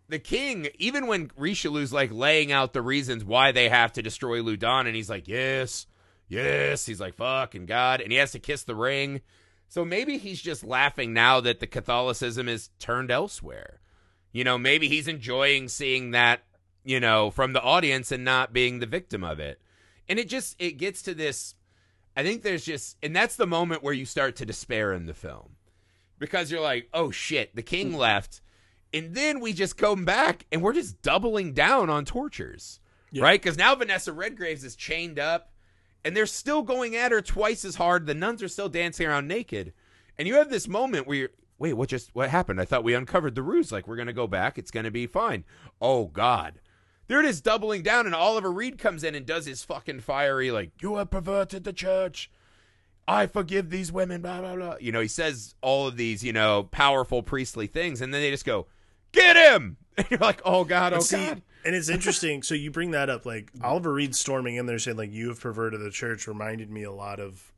[0.08, 4.40] the king, even when Richelieu's like laying out the reasons why they have to destroy
[4.42, 5.86] Loudun, and he's like, yes,
[6.28, 9.22] yes, he's like, fucking God, and he has to kiss the ring.
[9.70, 13.82] So maybe he's just laughing now that the Catholicism is turned elsewhere.
[14.32, 16.42] You know, maybe he's enjoying seeing that,
[16.84, 19.62] you know, from the audience and not being the victim of it.
[20.08, 21.56] And it just it gets to this
[22.18, 25.14] I think there's just and that's the moment where you start to despair in the
[25.14, 25.56] film.
[26.18, 27.98] Because you're like, "Oh shit, the king mm.
[27.98, 28.42] left."
[28.92, 32.80] And then we just come back and we're just doubling down on tortures.
[33.12, 33.24] Yeah.
[33.24, 33.42] Right?
[33.42, 35.52] Cuz now Vanessa Redgraves is chained up
[36.08, 38.06] and they're still going at her twice as hard.
[38.06, 39.74] The nuns are still dancing around naked.
[40.18, 41.30] And you have this moment where you're,
[41.60, 42.62] wait, what just what happened?
[42.62, 43.74] I thought we uncovered the ruse.
[43.74, 44.58] Like we're gonna go back.
[44.58, 45.44] It's gonna be fine.
[45.82, 46.62] Oh God.
[47.08, 50.50] There it is doubling down, and Oliver Reed comes in and does his fucking fiery,
[50.50, 52.32] like, you have perverted the church.
[53.06, 54.76] I forgive these women, blah, blah, blah.
[54.80, 58.32] You know, he says all of these, you know, powerful priestly things, and then they
[58.32, 58.68] just go,
[59.12, 59.78] get him!
[59.98, 61.42] And you're like, oh God, oh And see, God.
[61.66, 62.44] and it's interesting.
[62.44, 65.40] so you bring that up, like Oliver Reed storming in there saying, like, you have
[65.42, 67.52] perverted the church reminded me a lot of.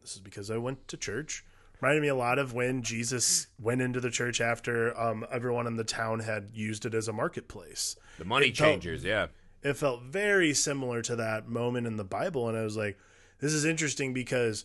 [0.00, 1.44] This is because I went to church.
[1.80, 5.76] Reminded me a lot of when Jesus went into the church after um, everyone in
[5.76, 7.94] the town had used it as a marketplace.
[8.18, 9.28] The money It felt- changers, yeah.
[9.62, 12.98] It felt very similar to that moment in the Bible, and I was like,
[13.38, 14.64] "This is interesting because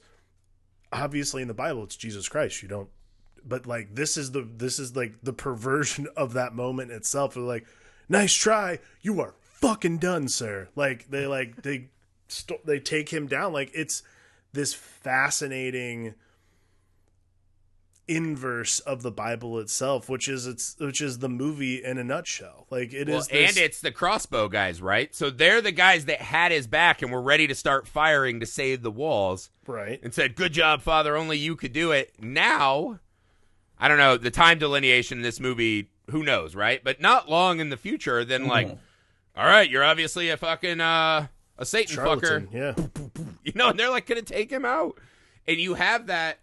[0.91, 2.63] obviously in the Bible it's Jesus Christ.
[2.63, 2.89] You don't,
[3.47, 7.33] but like this is the this is like the perversion of that moment itself.
[7.33, 7.65] They're like,
[8.09, 11.89] "Nice try, you are fucking done, sir." Like they like they
[12.27, 13.53] st- they take him down.
[13.53, 14.03] Like it's
[14.53, 16.15] this fascinating
[18.07, 22.67] inverse of the Bible itself, which is it's which is the movie in a nutshell.
[22.69, 25.13] Like it is, Well, this, and it's the crossbow guys, right?
[25.15, 28.45] So they're the guys that had his back and were ready to start firing to
[28.45, 29.99] save the walls right.
[30.03, 31.15] and said, Good job, Father.
[31.15, 32.13] Only you could do it.
[32.19, 32.99] Now,
[33.83, 36.81] I don't know, the time delineation in this movie, who knows, right?
[36.81, 38.69] But not long in the future, then, like,
[39.35, 41.27] all right, you're obviously a fucking, uh,
[41.57, 42.77] a Satan Charlatan, fucker.
[42.77, 43.23] yeah.
[43.43, 44.99] You know, and they're like, to take him out.
[45.45, 46.39] And you have that,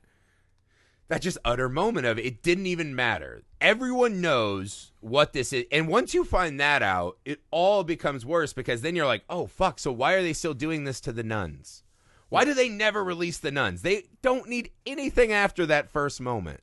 [1.09, 3.43] that just utter moment of it didn't even matter.
[3.59, 5.65] Everyone knows what this is.
[5.73, 9.47] And once you find that out, it all becomes worse because then you're like, oh,
[9.47, 9.79] fuck.
[9.79, 11.85] So why are they still doing this to the nuns?
[12.29, 13.81] Why do they never release the nuns?
[13.81, 16.61] They don't need anything after that first moment.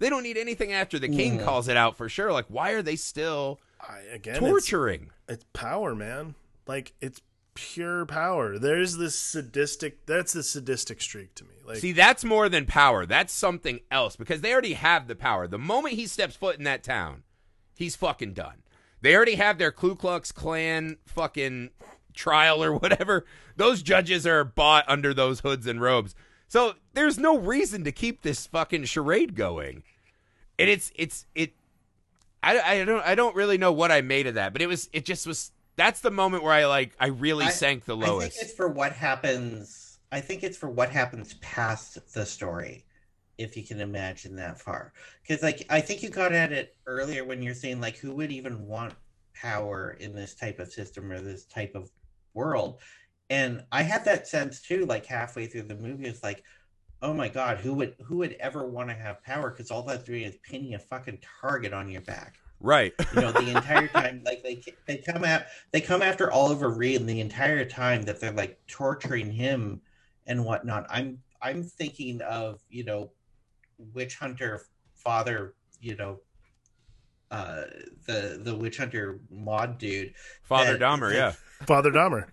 [0.00, 2.32] They don't need anything after the king calls it out for sure.
[2.32, 5.10] Like, why are they still I, again, it's, torturing?
[5.28, 6.34] it's power, man.
[6.66, 7.20] Like it's
[7.52, 8.58] pure power.
[8.58, 10.06] There's this sadistic.
[10.06, 11.54] That's the sadistic streak to me.
[11.66, 13.04] Like See, that's more than power.
[13.04, 15.46] That's something else because they already have the power.
[15.46, 17.22] The moment he steps foot in that town,
[17.76, 18.62] he's fucking done.
[19.02, 21.70] They already have their Ku Klux Klan fucking
[22.14, 23.26] trial or whatever.
[23.56, 26.14] Those judges are bought under those hoods and robes.
[26.50, 29.84] So there's no reason to keep this fucking charade going.
[30.58, 31.52] And it's it's it
[32.42, 34.90] I, I don't I don't really know what I made of that, but it was
[34.92, 38.26] it just was that's the moment where I like I really I- sank the lowest.
[38.26, 40.00] I think it's for what happens.
[40.10, 42.84] I think it's for what happens past the story,
[43.38, 44.92] if you can imagine that far.
[45.22, 48.32] Because, like, I think you got at it earlier when you're saying, like, who would
[48.32, 48.94] even want
[49.34, 51.92] power in this type of system or this type of
[52.34, 52.80] world?
[53.30, 54.84] And I had that sense too.
[54.86, 56.44] Like halfway through the movie, it's like,
[57.00, 59.50] oh my god, who would who would ever want to have power?
[59.50, 62.92] Because all that's doing is pinning a fucking target on your back right.
[63.14, 67.00] you know the entire time like they they come at they come after oliver reed
[67.00, 69.80] and the entire time that they're like torturing him
[70.26, 73.10] and whatnot i'm i'm thinking of you know
[73.94, 74.62] witch hunter
[74.94, 76.20] father you know
[77.30, 77.62] uh
[78.06, 81.32] the the witch hunter mod dude Father that- Dahmer, yeah.
[81.66, 82.26] Father Dahmer.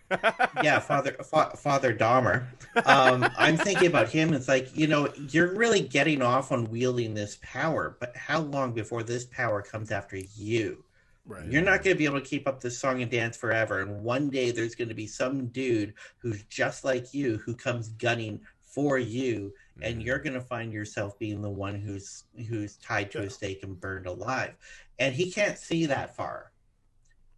[0.63, 2.45] yeah father fa- father dahmer
[2.85, 7.13] um i'm thinking about him it's like you know you're really getting off on wielding
[7.13, 10.83] this power but how long before this power comes after you
[11.29, 11.45] Right.
[11.45, 13.81] You're not going to be able to keep up this song and dance forever.
[13.81, 17.89] And one day there's going to be some dude who's just like you who comes
[17.89, 20.01] gunning for you, and mm-hmm.
[20.01, 23.25] you're going to find yourself being the one who's who's tied to Yeah.
[23.25, 24.55] a stake and burned alive.
[24.99, 26.51] And he can't see that far.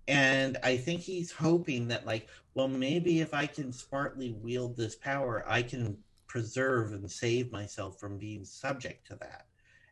[0.07, 4.95] And I think he's hoping that, like, well, maybe if I can smartly wield this
[4.95, 9.45] power, I can preserve and save myself from being subject to that.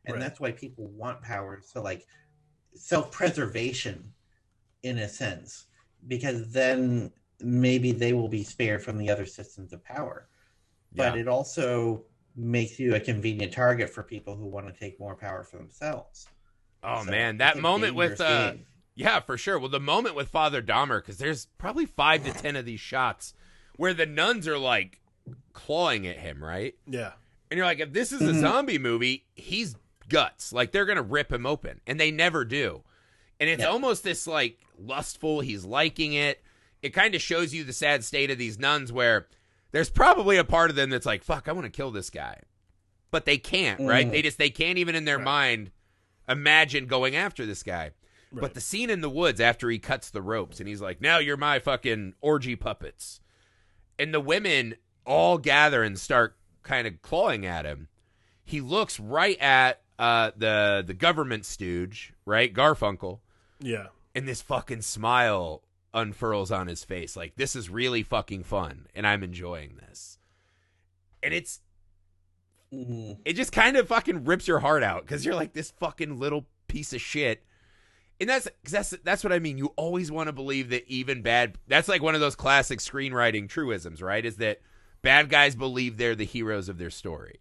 [0.06, 0.22] And Right.
[0.22, 1.62] that's why people want power.
[1.64, 2.08] So, like,
[2.74, 4.14] self preservation
[4.82, 5.68] in a sense,
[6.08, 10.30] because then maybe they will be spared from the other systems of power.
[10.98, 11.22] But Yeah.
[11.22, 12.04] it also
[12.36, 16.28] makes you a convenient target for people who want to take more power for themselves.
[16.84, 18.66] Oh So, man, that moment with uh game.
[18.96, 19.58] yeah, for sure.
[19.58, 23.34] Well, the moment with Father Dahmer cuz there's probably 5 to 10 of these shots
[23.76, 25.00] where the nuns are like
[25.54, 26.76] clawing at him, right?
[26.86, 27.14] Yeah.
[27.50, 28.42] And you're like if this is a Mhm.
[28.42, 29.76] zombie movie, he's
[30.10, 30.54] guts.
[30.54, 32.84] Like they're going to rip him open, and they never do.
[33.40, 33.70] And it's Yeah.
[33.70, 36.44] almost this like lustful, he's liking it.
[36.82, 39.28] It kind of shows you the sad state of these nuns where
[39.78, 42.40] there's probably a part of them that's like, "Fuck, I want to kill this guy."
[43.12, 44.08] But they can't, right?
[44.08, 44.12] Mhm.
[44.12, 45.24] They just they can't even in their Right.
[45.24, 45.72] mind
[46.28, 47.92] imagine going after this guy.
[48.32, 48.42] Right.
[48.42, 51.20] But the scene in the woods after he cuts the ropes and he's like, "Now
[51.20, 53.22] you're my fucking orgy puppets,"
[54.00, 54.76] and the women
[55.06, 57.88] all gather and start kind of clawing at him.
[58.44, 63.20] He looks right at uh, the the government stooge, right, Garfunkel,
[63.60, 63.88] Yeah.
[64.16, 65.64] and this fucking smile
[65.98, 67.16] unfurls on his face.
[67.18, 70.18] Like this is really fucking fun, and I'm enjoying this.
[71.24, 71.62] And it's
[72.74, 73.20] Mhm.
[73.26, 76.46] it just kind of fucking rips your heart out because you're like this fucking little
[76.68, 77.44] piece of shit.
[78.20, 79.58] And that's 'cause that's that's what I mean.
[79.58, 81.58] You always want to believe that even bad.
[81.68, 84.26] That's like one of those classic screenwriting truisms, right?
[84.26, 84.60] Is that
[85.02, 87.40] bad guys believe they're the heroes of their story.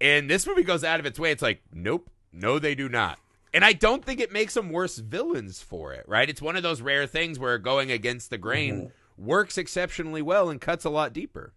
[0.00, 1.30] And this movie goes out of its way.
[1.30, 3.18] It's like, nope, no, they do not.
[3.54, 6.28] And I don't think it makes them worse villains for it, right?
[6.28, 10.60] It's one of those rare things where going against the grain works exceptionally well and
[10.60, 11.52] cuts a lot deeper.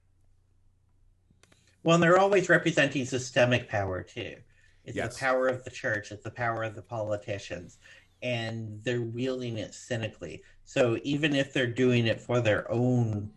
[1.84, 4.38] Well, and they're always representing systemic power too.
[4.84, 5.14] It's Yes.
[5.14, 7.78] the power of the church, it's the power of the politicians,
[8.22, 10.44] and they're wielding it cynically.
[10.64, 13.32] So even if they're doing it for their own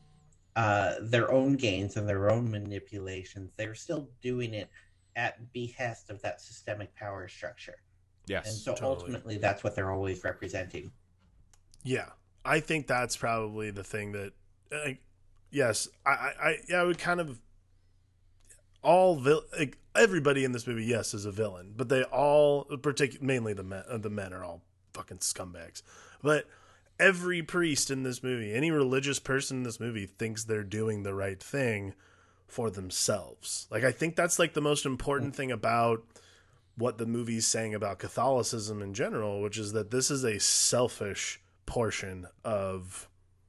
[0.56, 4.68] uh, their own gains and their own manipulations, they're still doing it
[5.14, 7.76] at behest of that systemic power structure.
[8.28, 8.62] And Yes.
[8.62, 8.96] so totally.
[9.00, 10.92] ultimately, that's what they're always representing.
[11.82, 12.10] Yeah,
[12.44, 14.32] I think that's probably the thing that,
[14.72, 14.90] uh,
[15.50, 17.40] yes, I, I, I, yeah, I would kind of
[18.82, 23.24] all vil- like, everybody in this movie, yes, is a villain, but they all, particular,
[23.24, 24.62] mainly the men, uh, the men are all
[24.92, 25.82] fucking scumbags,
[26.22, 26.46] but
[27.00, 31.14] every priest in this movie, any religious person in this movie, thinks they're doing the
[31.14, 31.94] right thing
[32.46, 33.66] for themselves.
[33.70, 36.04] Like, I think that's like the most important thing about
[36.78, 41.40] what the movie's saying about Catholicism in general, which is that this is a selfish
[41.66, 43.08] portion of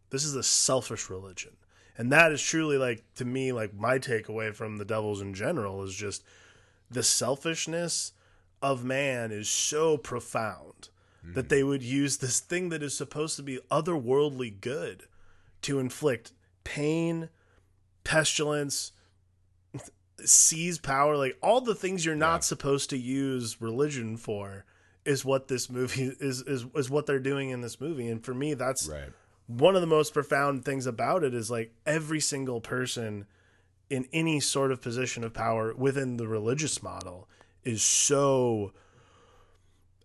[0.10, 1.52] this is a selfish religion.
[1.98, 5.84] And that is truly like to me like my takeaway from the devils in general
[5.84, 6.24] is just
[6.90, 8.14] the selfishness
[8.62, 10.90] of man is so profound
[11.24, 11.48] that mm-hmm.
[11.50, 15.04] they would use this thing that is supposed to be otherworldly good
[15.62, 16.32] to inflict
[16.64, 17.30] pain,
[18.04, 18.92] pestilence,
[20.28, 22.40] seize power, like all the things you're not Yeah.
[22.40, 24.66] supposed to use religion for
[25.06, 28.08] is what this movie is is is what they're doing in this movie.
[28.08, 29.12] And for me that's Right.
[29.48, 33.26] one of the most profound things about it is like every single person
[33.90, 37.28] in any sort of position of power within the religious model
[37.64, 38.72] is so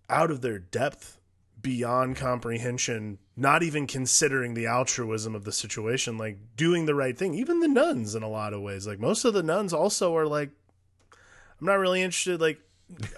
[0.08, 1.20] out of their depth
[1.60, 7.34] beyond comprehension not even considering the altruism of the situation like doing the right thing
[7.34, 10.26] even the nuns in a lot of ways like most of the nuns also are
[10.26, 10.50] like
[11.60, 12.60] i'm not really interested like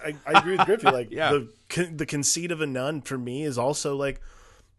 [0.03, 1.31] i, I agree with griffey like Yeah.
[1.33, 4.19] the con- the conceit of a nun for me is also like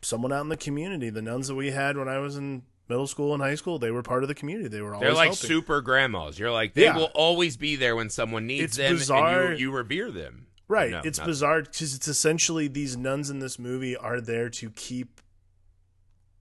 [0.02, 3.06] someone out in the community the nuns that we had when i was in middle
[3.06, 5.28] school and high school they were part of the community they were always They're like
[5.28, 5.46] helping.
[5.48, 6.38] super grandmas.
[6.38, 6.96] You're like they Yeah.
[6.96, 9.42] will always be there when someone needs It's them, bizarre.
[9.50, 10.46] and you, you revere them.
[10.68, 10.90] Right.
[10.92, 14.70] No, it's not- bizarre because it's essentially these nuns in this movie are there to
[14.70, 15.20] keep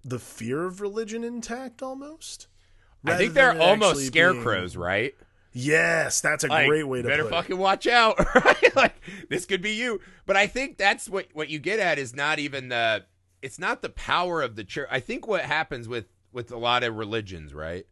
[0.08, 2.48] the fear of religion intact almost.
[3.06, 5.16] I think they're almost scarecrows, being- right?
[5.54, 8.76] Yes, that's a Like, great way to better fucking watch out, right?
[8.76, 8.96] like
[9.30, 10.00] this could be you.
[10.26, 13.06] But I think that's what what you get at is not even the
[13.42, 14.88] it's not the power of the church.
[14.92, 17.86] I think what happens with with a lot of religions, right?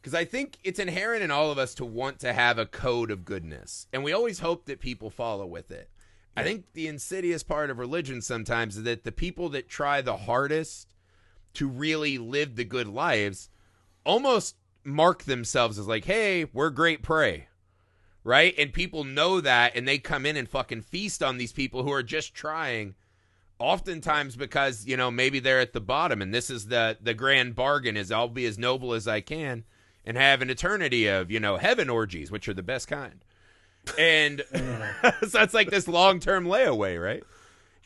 [0.00, 3.10] Because I think it's inherent in all of us to want to have a code
[3.10, 5.90] of goodness, and we always hope that people follow with it.
[6.34, 10.16] I think the insidious part of religion sometimes is that the people that try the
[10.16, 10.88] hardest
[11.54, 13.48] to really live the good lives
[14.04, 17.48] almost mark themselves as like, hey, we're great prey.
[18.24, 18.54] Right?
[18.56, 21.92] And people know that and they come in and fucking feast on these people who
[21.92, 22.94] are just trying
[23.58, 27.56] oftentimes because, you know, maybe they're at the bottom and this is the the grand
[27.56, 29.64] bargain is I'll be as noble as I can
[30.04, 33.24] and have an eternity of, you know, heaven orgies, which are the best kind.
[33.98, 34.44] And
[35.28, 37.24] so it's like this long-term layaway, right?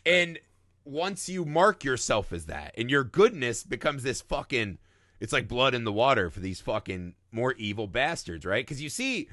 [0.04, 0.38] And
[0.86, 4.78] once you mark yourself as that and your goodness becomes this fucking
[5.20, 8.64] it's like blood in the water for these fucking more evil bastards, right?
[8.64, 9.28] Because you see,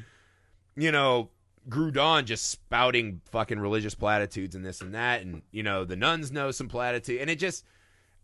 [0.75, 1.29] you know,
[1.69, 6.31] Grudon just spouting fucking religious platitudes and this and that, and you know the nuns
[6.31, 7.65] know some platitude, and it just,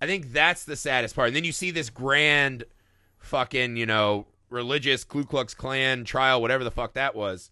[0.01, 1.27] I think that's the saddest part.
[1.27, 2.65] And then you see this grand,
[3.17, 7.49] fucking you know religious Ku Klux Klan trial, whatever the fuck that was,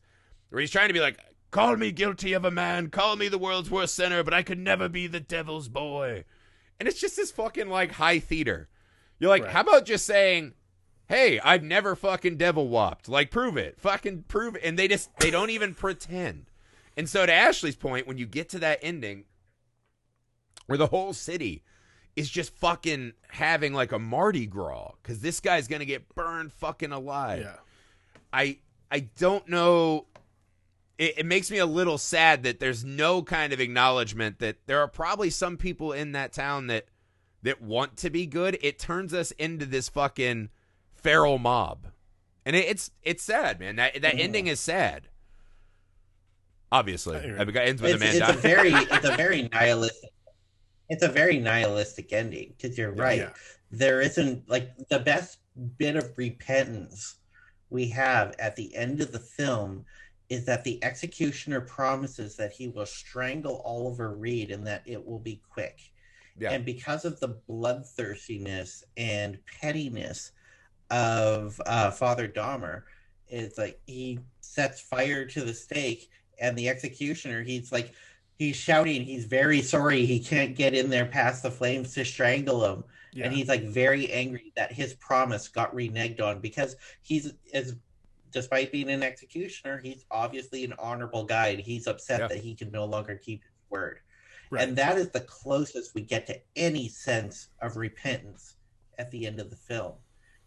[0.49, 1.19] where he's trying to be like,
[1.52, 4.60] call me guilty of a man, call me the world's worst sinner, but I could
[4.60, 6.26] never be the devil's boy,
[6.80, 8.70] and it's just this fucking like high theater.
[9.20, 9.52] You're like, Right.
[9.52, 10.54] how about just saying,
[11.08, 13.10] hey, I've never fucking devil whopped.
[13.10, 13.80] Like, prove it.
[13.80, 14.62] Fucking prove it.
[14.64, 16.45] And they just, they don't even pretend.
[16.95, 19.24] And so, to Ashley's point, when you get to that ending
[20.68, 21.64] where the whole city
[22.16, 26.52] is just fucking having like a Mardi Gras because this guy's going to get burned
[26.52, 27.41] fucking alive.
[27.43, 27.56] Yeah.
[28.34, 28.58] I,
[28.91, 30.06] I don't know.
[30.98, 34.80] It, it makes me a little sad that there's no kind of acknowledgement that there
[34.80, 36.86] are probably some people in that town that
[37.43, 38.58] that want to be good.
[38.62, 40.50] It turns us into this fucking
[40.95, 41.88] feral mob,
[42.45, 43.76] and it, it's it's sad, man.
[43.76, 45.10] That that ending is sad.
[46.72, 49.50] Obviously, I mean, it ends with It's, a man it's a very, it's a very
[49.54, 50.10] nihilistic.
[50.89, 53.20] It's a very nihilistic ending because you're right.
[53.20, 53.30] Yeah.
[53.72, 55.39] There isn't like the best
[55.78, 57.16] bit of repentance
[57.70, 59.86] we have at the end of the film
[60.30, 65.19] is that the executioner promises that he will strangle Oliver Reed and that it will
[65.19, 65.80] be quick.
[66.39, 66.51] Yeah.
[66.51, 70.32] And because of the bloodthirstiness and pettiness
[70.91, 72.84] of uh, Father Dahmer,
[73.28, 76.09] it's like he sets fire to the stake,
[76.39, 77.93] and the executioner, he's like,
[78.38, 82.63] he's shouting, he's very sorry he can't get in there past the flames to strangle
[82.63, 82.84] him.
[83.13, 83.25] Yeah.
[83.25, 87.75] And he's like very angry that his promise got reneged on because he's as
[88.32, 92.28] despite being an executioner, he's obviously an honorable guy, and he's upset Yeah.
[92.28, 93.99] that he can no longer keep his word.
[94.49, 94.63] Right.
[94.67, 98.55] And that is the closest we get to any sense of repentance
[98.97, 99.93] at the end of the film.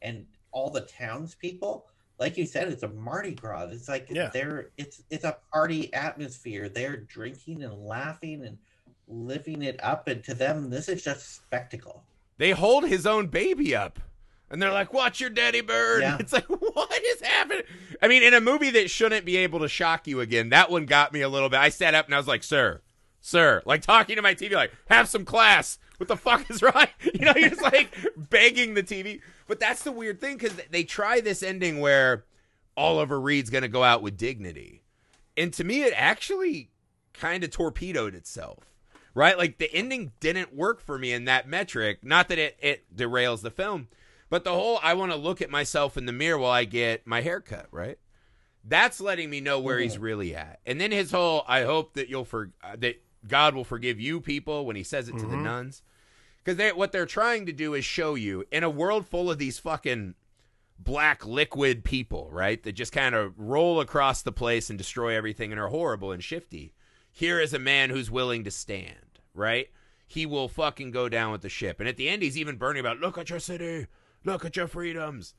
[0.03, 1.87] And all the townspeople,
[2.19, 3.69] like you said, it's a Mardi Gras.
[3.71, 4.31] It's like Yeah.
[4.33, 6.69] they're it's it's a party atmosphere.
[6.69, 8.59] They're drinking and laughing and
[9.07, 12.05] living it up, and to them, this is just spectacle.
[12.39, 13.99] They hold his own baby up.
[14.51, 16.17] And they're like, watch your daddy bird." Yeah.
[16.21, 17.63] It's like, what is happening?
[18.03, 20.87] I mean, in a movie that shouldn't be able to shock you again, that one
[20.87, 21.61] got me a little bit.
[21.61, 22.81] I sat up and I was like, sir,
[23.21, 25.79] sir, like talking to my TV, like, have some class.
[25.99, 26.87] What the fuck is wrong?
[27.15, 29.21] You know, you're just like begging the TV.
[29.47, 32.25] But that's the weird thing because they try this ending where
[32.77, 34.83] Oliver Reed's going to go out with dignity.
[35.37, 36.71] And to me, it actually
[37.13, 38.71] kind of torpedoed itself
[39.15, 39.37] right?
[39.37, 42.05] Like the ending didn't work for me in that metric.
[42.05, 43.89] Not that it, it derails the film,
[44.31, 47.07] but the whole I want to look at myself in the mirror while I get
[47.07, 47.99] my hair cut, right?
[48.65, 50.61] That's letting me know where he's really at.
[50.65, 54.21] And then his whole I hope that you'll for uh, that God will forgive you
[54.21, 55.83] people when he says it to the nuns.
[56.45, 59.39] Cuz they what they're trying to do is show you in a world full of
[59.39, 60.15] these fucking
[60.79, 62.63] black liquid people, right?
[62.63, 66.25] That just kind of roll across the place and destroy everything and are horrible and
[66.25, 66.73] shifty.
[67.13, 69.69] Here is a man who's willing to stand, right?
[70.07, 71.81] He will fucking go down with the ship.
[71.81, 73.87] And at the end, he's even burning about, look at your city,
[74.25, 75.35] look at your freedoms.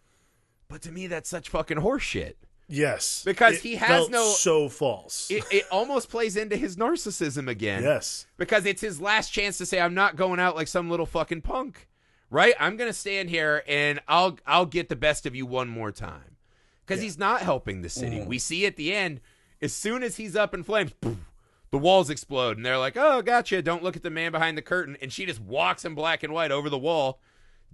[0.68, 2.34] But to me, that's such fucking horseshit.
[2.68, 5.30] Yes, Because he has no- so false.
[5.30, 7.84] It, it almost plays into his narcissism again.
[7.84, 11.06] yes, Because it's his last chance to say, I'm not going out like some little
[11.06, 11.90] fucking punk,
[12.30, 12.54] right?
[12.62, 15.92] I'm going to stand here and I'll, I'll get the best of you one more
[15.92, 16.38] time.
[16.86, 18.20] Because he's not helping the city.
[18.20, 18.28] Mhm.
[18.28, 19.20] We see at the end,
[19.62, 21.18] as soon as he's up in flames, poof,
[21.72, 22.56] the walls explode.
[22.56, 23.62] And they're like, oh, gotcha.
[23.62, 24.96] Don't look at the man behind the curtain.
[25.02, 27.20] And she just walks in black and white over the wall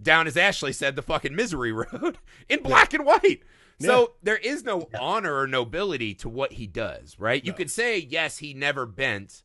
[0.01, 2.17] down, as Ashley said, the fucking misery road
[2.49, 3.41] in black and white.
[3.79, 7.45] So there is no honor or nobility to what he does, right?
[7.45, 9.43] You could say, yes, he never bent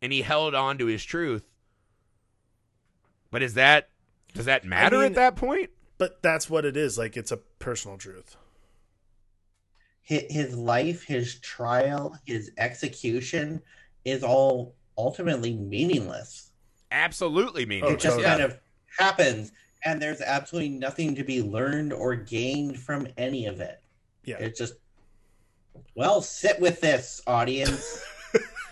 [0.00, 1.46] and he held on to his truth.
[3.30, 3.90] But is that
[4.34, 5.70] does that matter mean- at that point?
[5.98, 6.96] but that's what it is.
[6.98, 8.36] Like it's a personal truth.
[10.02, 13.60] his, his life, his trial, his execution
[14.04, 16.50] is all ultimately meaningless.
[16.90, 17.94] Absolutely Oh, meaningless.
[17.94, 18.24] it just totally.
[18.26, 18.58] kind of
[18.98, 19.52] happens,
[19.84, 23.80] and there's absolutely nothing to be learned or gained from any of it.
[24.24, 24.74] Yeah, It just,
[25.94, 28.02] well, sit with this, audience.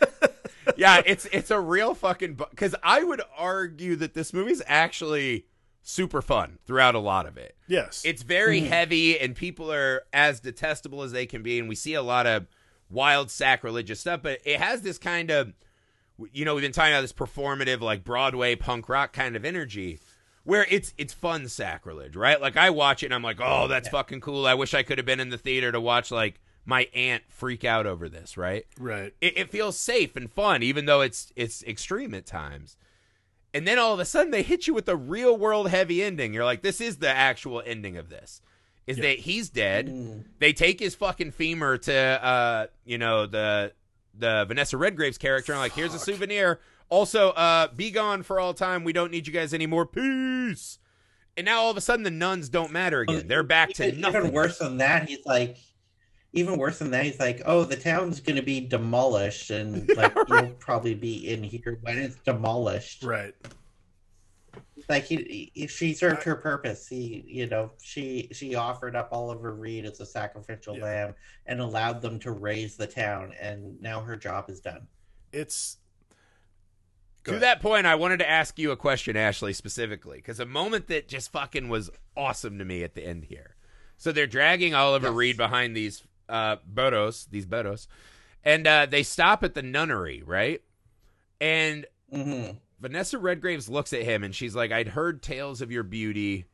[0.77, 5.47] yeah, it's it's a real fucking because I would argue that this movie's actually
[5.83, 7.55] super fun throughout a lot of it.
[7.69, 8.69] yes, It's very Mhm.
[8.69, 12.27] heavy, and people are as detestable as they can be, and we see a lot
[12.27, 12.47] of
[12.89, 14.21] wild sacrilegious stuff.
[14.23, 15.53] But it has this kind of,
[16.33, 19.99] you know, we've been talking about this performative, like Broadway punk rock kind of energy,
[20.45, 22.41] where it's it's fun sacrilege, right?
[22.41, 24.47] Like I watch it, and I'm like, oh, that's fucking cool.
[24.47, 27.65] I wish I could have been in the theater to watch like my aunt freak
[27.65, 28.67] out over this, right?
[28.79, 29.13] right.
[29.21, 32.77] it, it feels safe and fun, even though it's it's extreme at times.
[33.53, 36.35] And then all of a sudden they hit you with a real world heavy ending.
[36.35, 38.43] You're like, this is the actual ending of this.
[38.87, 39.89] Is that he's dead.
[39.89, 40.25] Mm.
[40.41, 43.73] They take his fucking femur to uh, you know, the
[44.13, 46.61] the Vanessa Redgrave's character and like, here's a souvenir.
[46.89, 48.85] Also, uh, be gone for all time.
[48.85, 49.87] We don't need you guys anymore.
[49.87, 50.79] Peace.
[51.37, 53.27] And now all of a sudden the nuns don't matter again.
[53.27, 54.21] They're back to even, nothing.
[54.21, 55.57] Even worse than that, he's like,
[56.33, 60.13] even worse than that, he's like, oh, the town's going to be demolished, and like
[60.29, 63.03] you'll probably be in here when it's demolished.
[63.03, 63.35] Right.
[64.89, 66.87] Like he, he, she served her purpose.
[66.87, 70.85] He, you know, she she offered up Oliver Reed as a sacrificial Yeah.
[70.85, 71.15] lamb
[71.47, 74.87] and allowed them to raise the town, and now her job is done.
[75.33, 75.79] It's
[77.25, 77.43] Go To ahead.
[77.43, 81.09] that point, I wanted to ask you a question, Ashley, specifically, because a moment that
[81.09, 83.57] just fucking was awesome to me at the end here.
[83.97, 85.15] So they're dragging Oliver Yes.
[85.17, 87.87] Reed behind these uh, bodos, these bodos,
[88.45, 90.63] and uh, they stop at the nunnery, right?
[91.41, 92.51] And hmm
[92.81, 96.45] Vanessa Redgraves looks at him and she's like, "I'd heard tales of your beauty,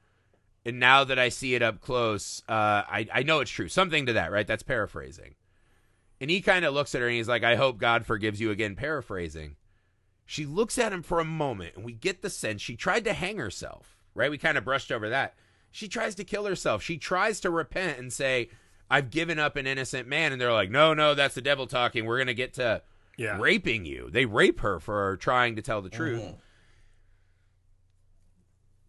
[0.64, 2.52] and now that I see it up close, uh,
[2.86, 3.68] I I know it's true.
[3.68, 4.46] Something to that, right?
[4.46, 5.34] That's paraphrasing."
[6.20, 8.50] And he kind of looks at her and he's like, "I hope God forgives you."
[8.52, 9.56] Again, paraphrasing.
[10.30, 13.14] She looks at him for a moment, and we get the sense she tried to
[13.14, 13.96] hang herself.
[14.14, 14.30] Right?
[14.30, 15.34] We kind of brushed over that.
[15.72, 16.84] She tries to kill herself.
[16.84, 18.48] She tries to repent and say,
[18.88, 22.04] "I've given up an innocent man," and they're like, "No, no, that's the devil talking.
[22.04, 22.82] We're gonna get to."
[23.16, 23.38] yeah.
[23.40, 24.08] raping you.
[24.08, 26.22] They rape her for trying to tell the truth.
[26.22, 26.38] Mhm.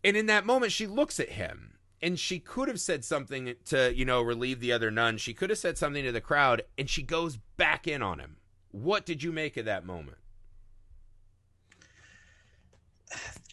[0.05, 3.93] And in that moment, she looks at him and she could have said something to,
[3.93, 5.17] you know, relieve the other nun.
[5.17, 8.37] She could have said something to the crowd and she goes back in on him.
[8.69, 10.19] What did you make of that moment?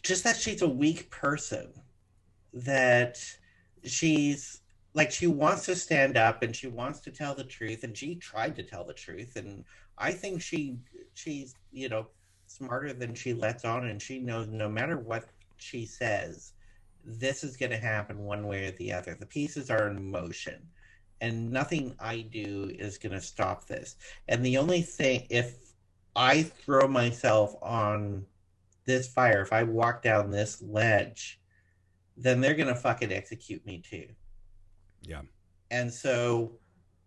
[0.01, 1.71] Just that she's a weak person
[2.53, 3.19] that
[3.83, 4.61] she's
[4.93, 8.15] like she wants to stand up and she wants to tell the truth and she
[8.15, 9.63] tried to tell the truth and
[9.97, 10.77] I think she
[11.13, 12.07] she's you know
[12.47, 15.25] smarter than she lets on and she knows no matter what
[15.57, 16.53] she says
[17.05, 19.15] this is going to happen one way or the other.
[19.15, 20.61] The pieces are in motion
[21.21, 23.95] and nothing I do is going to stop this.
[24.27, 25.55] And the only thing if
[26.15, 28.25] I throw myself on
[28.89, 31.39] this fire if I walk down this ledge
[32.17, 34.07] then they're going to fucking execute me too
[35.03, 35.21] Yeah.
[35.71, 36.57] and so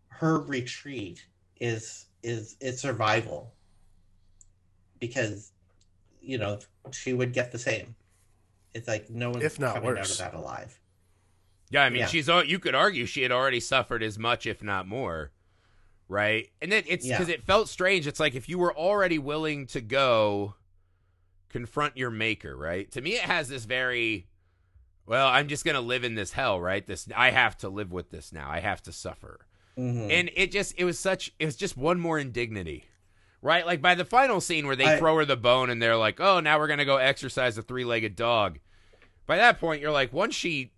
[0.09, 1.26] her retreat
[1.61, 3.53] is is is survival
[5.01, 5.53] because
[6.20, 6.59] you know
[6.93, 7.95] she would get the same
[8.74, 10.12] it's like no one's If not coming out worse.
[10.12, 10.78] of that alive
[11.70, 12.07] Yeah, I mean, Yeah.
[12.07, 15.33] she's al- you could argue she had already suffered as much, if not more,
[16.07, 16.51] right?
[16.61, 17.16] And then it's Yeah.
[17.16, 18.07] because it felt strange.
[18.07, 20.55] It's like if you were already willing to go
[21.53, 22.91] confront your maker, right?
[22.93, 24.27] To me, it has this very
[25.07, 25.29] well.
[25.29, 26.85] I'm just gonna live in this hell, right?
[26.87, 28.51] This I have to live with this now.
[28.51, 29.47] I have to suffer,
[29.79, 30.11] Mhm.
[30.11, 32.85] and it just it was such it was just one more indignity.
[33.45, 35.97] Right, like by the final scene where they I- throw her the bone and they're
[35.97, 38.61] like, "Oh, now we're gonna go exercise a three-legged dog."
[39.27, 40.73] By that point, you're like, once she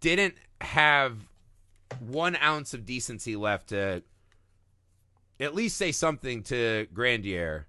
[0.00, 1.16] didn't have
[1.98, 4.02] one ounce of decency left to
[5.38, 7.66] at least say something to Grandier,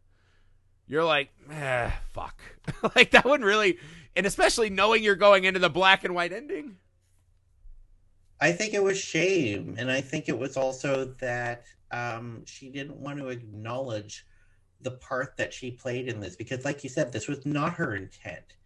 [0.91, 2.37] you're like, eh, fuck.
[2.95, 3.79] like that wouldn't really,
[4.13, 6.75] and especially knowing you're going into the black and white ending.
[8.41, 12.97] I think it was shame, and I think it was also that um, she didn't
[12.97, 14.25] want to acknowledge
[14.81, 17.95] the part that she played in this because, like you said, this was not her
[17.95, 18.57] intent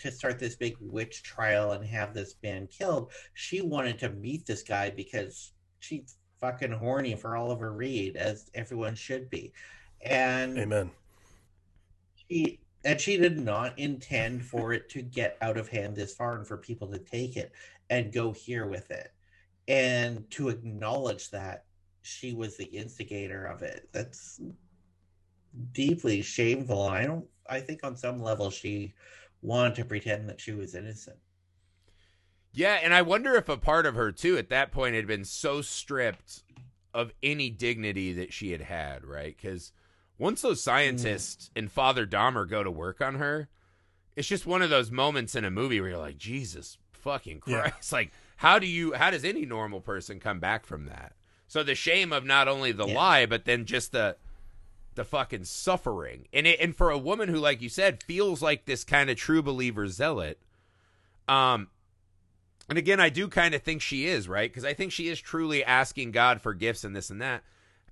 [0.00, 3.12] to start this big witch trial and have this man killed.
[3.32, 8.96] She wanted to meet this guy because she's fucking horny for Oliver Reed, as everyone
[8.96, 9.52] should be,
[10.02, 10.90] and Amen.
[12.84, 16.46] And she did not intend for it to get out of hand this far and
[16.46, 17.52] for people to take it
[17.90, 19.12] and go here with it.
[19.68, 21.64] And to acknowledge that
[22.02, 24.40] she was the instigator of it that's
[25.72, 26.82] deeply shameful.
[26.82, 28.92] I don't i think on some level she
[29.42, 31.16] wanted to pretend that she was innocent.
[32.52, 35.24] Yeah, and I wonder if a part of her too at that point had been
[35.24, 36.42] so stripped
[36.92, 39.34] of any dignity that she had had, right?
[39.36, 39.72] Because
[40.22, 43.48] once those scientists and Father Dahmer go to work on her,
[44.14, 47.62] it's just one of those moments in a movie where you're like, Jesus fucking Yeah.
[47.70, 47.92] Christ!
[47.92, 48.92] Like, how do you?
[48.92, 51.14] How does any normal person come back from that?
[51.48, 52.94] So the shame of not only the Yeah.
[52.94, 54.16] lie, but then just the
[54.94, 58.64] the fucking suffering, and it, and for a woman who, like you said, feels like
[58.66, 60.38] this kind of true believer zealot,
[61.26, 61.68] um,
[62.68, 64.50] and again, I do kind of think she is, right?
[64.50, 67.42] Because I think she is truly asking God for gifts and this and that.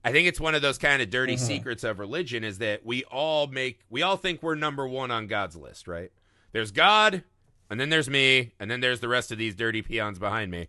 [0.05, 1.41] I think it's one of those kind of dirty Mhm.
[1.41, 5.27] secrets of religion is that we all make, we all think we're number one on
[5.27, 6.11] God's list, right?
[6.53, 7.23] There's God,
[7.69, 10.69] and then there's me, and then there's the rest of these dirty peons behind me.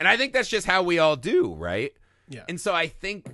[0.00, 1.92] And I think that's just how we all do, right?
[2.28, 2.44] Yeah.
[2.48, 3.26] And so I think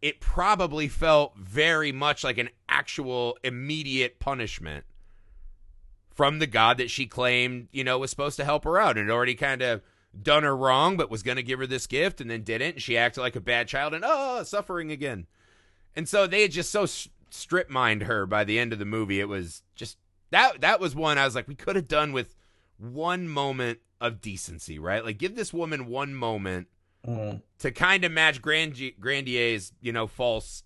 [0.00, 4.84] it probably felt very much like an actual immediate punishment
[6.14, 9.08] from the God that she claimed, you know, was supposed to help her out and
[9.08, 9.82] had already kind of
[10.22, 12.74] done her wrong, but was going to give her this gift and then didn't.
[12.74, 15.26] And she acted like a bad child and, oh, suffering again.
[15.94, 16.86] And so they had just so
[17.30, 19.20] strip mined her by the end of the movie.
[19.20, 19.98] It was just
[20.30, 22.34] that, that was one I was like, we could have done with
[22.78, 25.04] one moment of decency, right?
[25.04, 26.68] Like, give this woman one moment
[27.06, 27.40] Mhm.
[27.60, 30.64] to kind of match Grandi- Grandier's, you know, false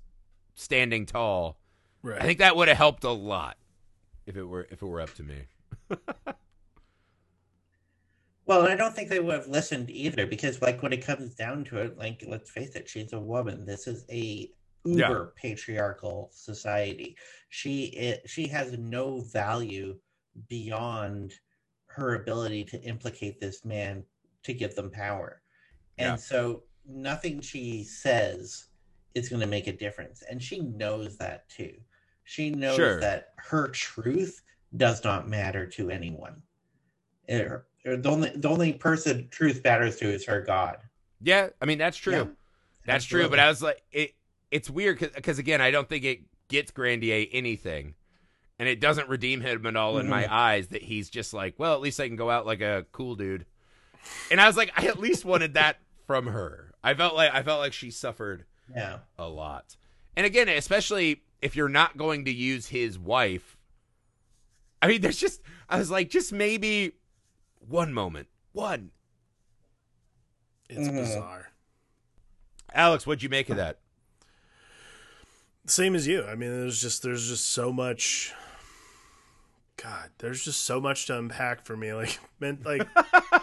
[0.54, 1.58] standing tall.
[2.02, 2.20] Right.
[2.20, 3.56] I think that would have helped a lot
[4.26, 5.42] if it were if it were up to me.
[8.50, 11.62] Well, I don't think they would have listened either because, like, when it comes down
[11.66, 13.64] to it, like, let's face it, she's a woman.
[13.64, 14.50] This is a
[14.84, 15.08] Yeah.
[15.08, 17.16] uber patriarchal society.
[17.50, 20.00] She it, she has no value
[20.48, 21.32] beyond
[21.90, 24.04] her ability to implicate this man
[24.42, 25.42] to give them power,
[25.98, 26.16] and Yeah.
[26.16, 28.66] so nothing she says
[29.14, 31.80] is going to make a difference, and she knows that too.
[32.24, 32.98] She knows Sure.
[32.98, 34.42] that her truth
[34.76, 36.42] does not matter to anyone.
[37.28, 40.78] It- or the only the only person truth matters to is her God.
[41.22, 42.12] Yeah, I mean that's true.
[42.14, 42.24] Yeah,
[42.86, 43.28] that's true.
[43.28, 43.38] But.
[43.38, 44.14] I was like, it.
[44.50, 47.94] It's weird because again, I don't think it gets Grandier anything,
[48.58, 50.30] and it doesn't redeem him at all in my Mhm.
[50.30, 50.68] eyes.
[50.68, 53.46] That he's just like, well, at least I can go out like a cool dude.
[54.30, 56.72] And I was like, I at least wanted that from her.
[56.82, 59.00] I felt like I felt like she suffered Yeah.
[59.18, 59.76] a lot.
[60.16, 63.56] And again, especially if you're not going to use his wife.
[64.82, 66.92] I mean, there's just I was like, just maybe
[67.70, 68.90] one moment, one.
[70.68, 70.94] It's Mhm.
[70.96, 71.50] bizarre.
[72.74, 73.78] Alex, what'd you make of that?
[75.66, 76.24] Same as you.
[76.24, 78.32] I mean, there's just there's just so much.
[79.76, 81.92] God, there's just so much to unpack for me.
[81.94, 82.86] Like, meant like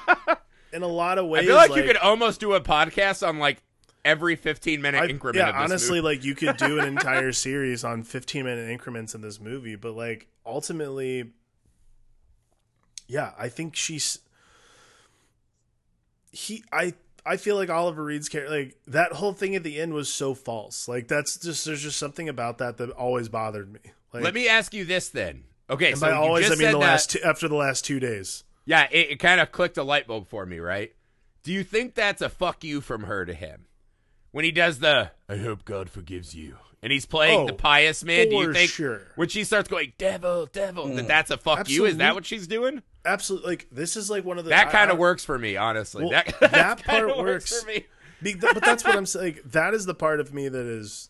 [0.74, 1.44] in a lot of ways.
[1.44, 3.62] I feel like, you could almost do a podcast on like
[4.06, 5.38] every 15 minute I- increment.
[5.38, 6.16] yeah, of this honestly, movie.
[6.16, 9.94] like you could do an entire series on 15 minute increments in this movie, but
[9.94, 11.32] like ultimately,
[13.08, 14.20] yeah, I think she's
[16.32, 16.64] he.
[16.72, 16.94] I
[17.26, 20.34] I feel like Oliver Reed's character, like that whole thing at the end was so
[20.34, 20.88] false.
[20.88, 23.80] Like that's just there's just something about that that always bothered me.
[24.14, 25.44] Like, let me ask you this then.
[25.70, 28.00] Okay, so by you always, I mean the that- last two, after the last two
[28.00, 28.44] days.
[28.66, 30.94] Yeah, it, it kind of clicked a light bulb for me, right?
[31.44, 33.66] Do you think that's a fuck you from her to him?
[34.32, 36.58] When he does the I hope God forgives you.
[36.84, 39.02] And he's playing Oh, the pious man, do you for think sure.
[39.16, 40.96] when she starts going, Devil, devil, Mm.
[40.98, 41.86] that that's a fuck you?
[41.86, 42.84] Is that what she's doing?
[43.04, 46.04] Absolutely, like this is like one of the That kind of works for me, honestly.
[46.04, 47.18] Well, that that that part works
[47.52, 47.62] works.
[47.64, 47.86] for me.
[48.22, 49.36] Be- th- but that's what I'm saying.
[49.36, 51.10] Like, that is the part of me that is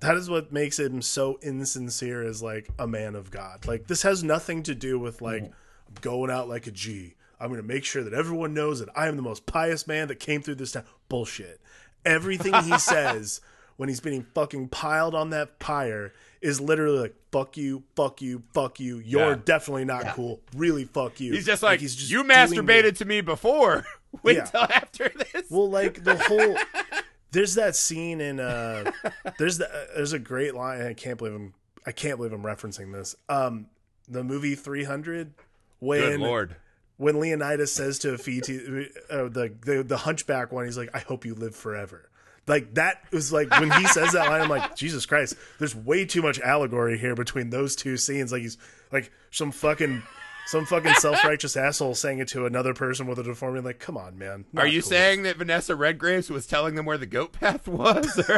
[0.00, 3.66] that is what makes him so insincere as like a man of God.
[3.66, 5.52] Like this has nothing to do with like I'm
[6.00, 7.14] going out like a G.
[7.40, 10.08] I'm going to make sure that everyone knows that I am the most pious man
[10.08, 10.84] that came through this town.
[11.08, 11.60] Bullshit.
[12.04, 13.40] Everything he says
[13.76, 18.42] when he's being fucking piled on that pyre is literally like fuck you, fuck you,
[18.52, 18.98] fuck you.
[18.98, 19.38] You're Yeah.
[19.44, 20.12] definitely not Yeah.
[20.12, 20.40] cool.
[20.54, 21.32] Really fuck you.
[21.32, 23.84] He's just like, he's just you masturbated to me before.
[24.22, 24.44] Wait Yeah.
[24.44, 25.50] till after this.
[25.50, 26.56] well, like the whole
[27.32, 28.92] there's that scene in uh
[29.38, 30.82] there's the, uh, there's a great line.
[30.82, 31.54] I can't believe I'm
[31.86, 33.16] I can't believe I'm referencing this.
[33.28, 33.66] Um,
[34.08, 35.34] the movie 300 Good
[35.80, 36.56] when lord.
[36.96, 41.24] when Leonidas says to Afiti, uh, the, the the hunchback one, he's like, "I hope
[41.26, 42.08] you live forever."
[42.46, 45.34] Like that was like when he says that line, I'm like, Jesus Christ!
[45.58, 48.32] There's way too much allegory here between those two scenes.
[48.32, 48.58] Like he's
[48.92, 50.02] like some fucking
[50.46, 53.64] some fucking self righteous asshole saying it to another person with a deformity.
[53.64, 54.44] Like, come on, man.
[54.56, 54.90] Are you cool.
[54.90, 58.20] saying that Vanessa Redgraves was telling them where the goat path was?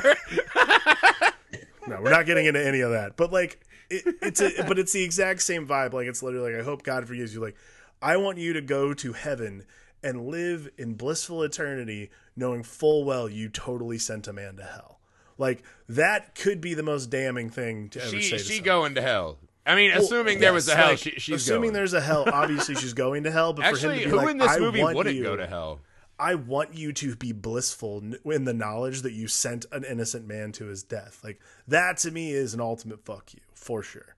[1.86, 3.16] No, we're not getting into any of that.
[3.16, 5.92] But like, it, it's a, but it's the exact same vibe.
[5.92, 7.40] Like, it's literally like, I hope God forgives you.
[7.40, 7.57] Like,
[8.02, 9.64] I want you to go to heaven
[10.02, 15.01] and live in blissful eternity, knowing full well you totally sent a man to hell.
[15.39, 18.39] Like that could be the most damning thing to ever she say.
[18.39, 18.64] To she someone.
[18.64, 19.39] going to hell.
[19.66, 21.72] I mean, Well, assuming there was a hell, like, she, she's assuming going.
[21.74, 22.24] there's a hell.
[22.32, 23.53] Obviously, she's going to hell.
[23.53, 25.34] But for Actually, him to be who like, in this I movie wouldn't you, go
[25.37, 25.80] to hell?
[26.18, 30.53] I want you to be blissful in the knowledge that you sent an innocent man
[30.53, 31.20] to his death.
[31.24, 34.14] Like that to me is an ultimate fuck you for sure.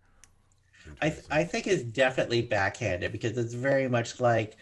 [1.02, 4.56] I th- I think it's definitely backhanded because it's very much like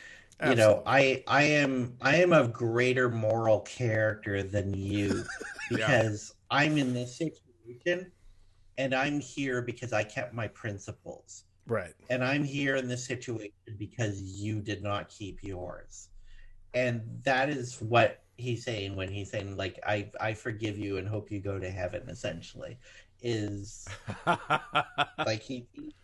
[0.44, 5.24] you know I I am I am of greater moral character than you
[5.70, 8.12] because I'm in this situation
[8.78, 11.44] and I'm here because I kept my principles.
[11.68, 11.94] Right.
[12.10, 16.10] and I'm here in this situation because you did not keep yours.
[16.74, 21.08] And that is what he's saying when he's saying like I I forgive you and
[21.08, 22.78] hope you go to heaven essentially
[23.22, 23.88] is
[25.26, 25.94] like he he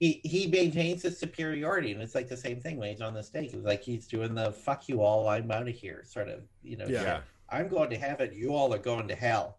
[0.00, 3.52] he maintains his superiority and it's like the same thing when he's on the stake
[3.52, 6.76] it's like he's doing the fuck you all i'm out of here sort of you
[6.76, 7.16] know Yeah.
[7.16, 7.22] shit.
[7.50, 9.58] i'm going to heaven you all are going to hell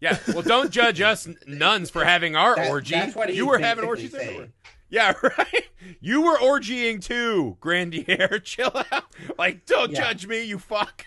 [0.00, 0.18] yeah.
[0.28, 2.94] Well, don't judge us nuns for having our That- orgy.
[2.96, 4.24] that's what he's you were having orgies saying.
[4.26, 4.48] everywhere.
[4.90, 5.68] Yeah, right.
[6.00, 8.40] You were orgying too, Grandier.
[8.42, 9.04] Chill out.
[9.38, 10.00] Like, don't Yeah.
[10.08, 11.06] judge me, you fuck.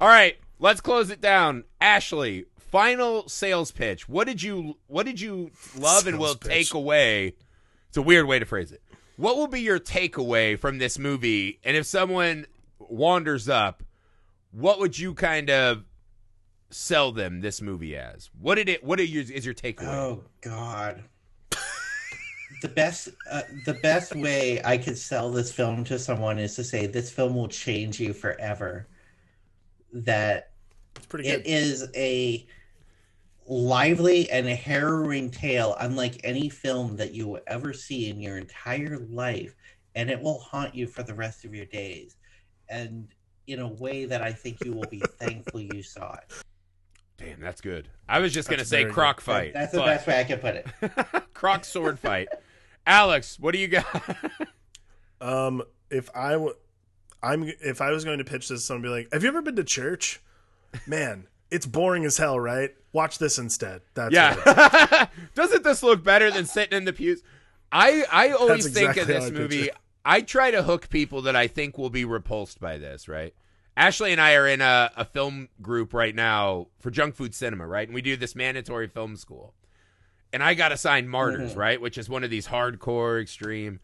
[0.00, 1.64] All right, let's close it down.
[1.80, 2.44] Ashley,
[2.74, 4.08] final sales pitch.
[4.08, 6.50] What did you What did you love and will pitch.
[6.50, 7.34] take away?
[7.86, 8.82] It's a weird way to phrase it.
[9.16, 11.60] What will be your takeaway from this movie?
[11.62, 12.46] And if someone
[12.80, 13.84] wanders up,
[14.50, 15.84] what would you kind of
[16.70, 18.28] sell them this movie as?
[18.40, 18.82] What did it?
[18.82, 19.86] What are your, is your takeaway?
[19.86, 21.04] oh god
[22.60, 26.64] the best uh, the best way i could sell this film to someone is to
[26.64, 28.88] say this film will change you forever
[29.92, 30.50] that
[30.96, 31.40] It's pretty good.
[31.40, 32.44] It is a
[33.46, 38.38] lively and a harrowing tale, unlike any film that you will ever see in your
[38.38, 39.54] entire life,
[39.94, 42.16] and it will haunt you for the rest of your days,
[42.68, 43.08] and
[43.46, 46.32] in a way that I think you will be thankful you saw it.
[47.18, 47.88] Damn, that's good.
[48.08, 49.20] I was just gonna say very good.
[49.20, 49.52] fight.
[49.54, 50.66] That's the but- best way I can put it.
[51.34, 52.28] croc sword fight.
[52.86, 53.86] Alex, what do you got?
[55.20, 56.54] Um, if I w-
[57.22, 59.56] I'm if I was going to pitch this, someone be like, "Have you ever been
[59.56, 60.20] to church?
[60.86, 62.70] Man, it's boring as hell, right?
[62.92, 64.44] Watch this instead." That's what it is.
[64.92, 65.06] yeah.
[65.34, 67.22] Doesn't this look better than sitting in the pews?
[67.72, 69.62] I I always That's think exactly of this I movie.
[69.64, 69.78] picture.
[70.04, 73.34] I try to hook people that I think will be repulsed by this, right?
[73.76, 77.66] Ashley and I are in a, a film group right now for junk food cinema,
[77.66, 77.88] right?
[77.88, 79.54] And we do this mandatory film school.
[80.32, 81.56] And I got assigned Martyrs, Mhm.
[81.56, 81.80] right?
[81.80, 83.80] Which is one of these hardcore extreme.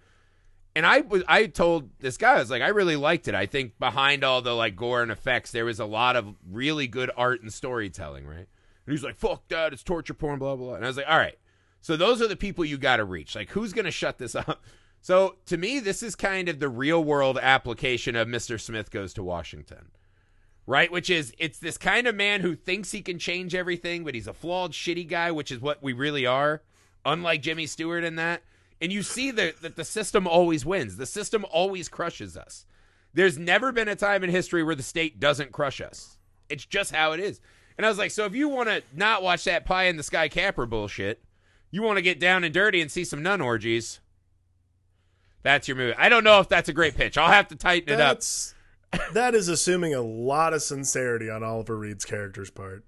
[0.77, 3.35] And I was I told this guy, I was like, I really liked it.
[3.35, 6.87] I think behind all the like gore and effects, there was a lot of really
[6.87, 8.47] good art and storytelling, right?
[8.87, 10.75] And he's like, fuck that, it's torture porn, blah, blah.
[10.75, 11.39] And I was like, all right.
[11.81, 13.35] So those are the people you got to reach.
[13.35, 14.65] Like, who's going to shut this up?
[15.03, 18.61] So to me, this is kind of the real world application of Mr.
[18.61, 19.93] Smith Goes to Washington.
[20.67, 20.93] Right?
[20.93, 24.27] Which is, it's this kind of man who thinks he can change everything, but he's
[24.27, 26.61] a flawed, shitty guy, which is what we really are,
[27.07, 28.43] unlike Jimmy Stewart in that.
[28.81, 30.97] And you see that, that the system always wins.
[30.97, 32.65] The system always crushes us.
[33.13, 36.17] There's never been a time in history where the state doesn't crush us.
[36.49, 37.41] It's just how it is.
[37.77, 40.03] And I was like, so if you want to not watch that pie in the
[40.03, 41.23] sky Capra bullshit,
[41.71, 44.01] you want to get down and dirty and see some nun orgies.
[45.43, 45.95] That's your movie.
[45.97, 47.17] I don't know if that's a great pitch.
[47.17, 48.21] I'll have to tighten it up.
[49.15, 52.85] that is assuming a lot of sincerity on Oliver Reed's character's part.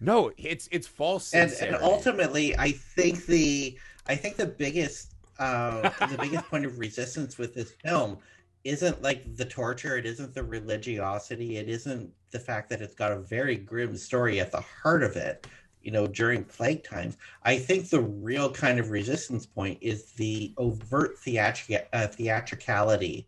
[0.00, 1.76] No, it's it's false and, sincerity.
[1.76, 3.76] and ultimately i think the
[4.06, 8.18] i think the biggest uh the biggest point of resistance with this film
[8.62, 13.10] isn't like the torture it isn't the religiosity it isn't the fact that it's got
[13.10, 15.46] a very grim story at the heart of it
[15.82, 17.16] you know during plague times.
[17.44, 23.26] I think the real kind of resistance point is the overt theatric- uh, theatricality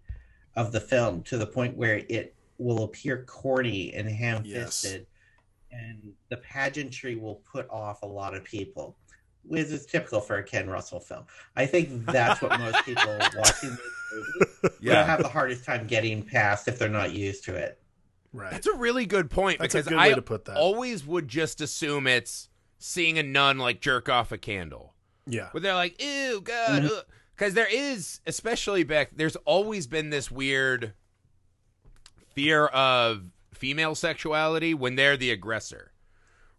[0.57, 5.07] of the film to the point where it will appear corny and ham-fisted
[5.73, 8.97] and the pageantry will put off a lot of people
[9.45, 11.25] which is typical for a ken russell film
[11.57, 13.03] i think that's what most people
[13.37, 13.81] watching this
[14.63, 17.79] movie yeah, have the hardest time getting past if they're not used to it
[18.35, 18.51] Right.
[18.51, 20.57] that's a really good point That's a because good I way to put that.
[20.57, 22.49] always would just assume it's
[22.79, 24.95] seeing a nun like jerk off a candle.
[25.27, 25.49] yeah.
[25.51, 26.83] Where they're like, ew, God.
[26.83, 26.99] Mm-hmm.
[27.37, 30.95] Because there is, especially back, there's always been this weird
[32.35, 35.92] fear of female sexuality when they're the aggressor,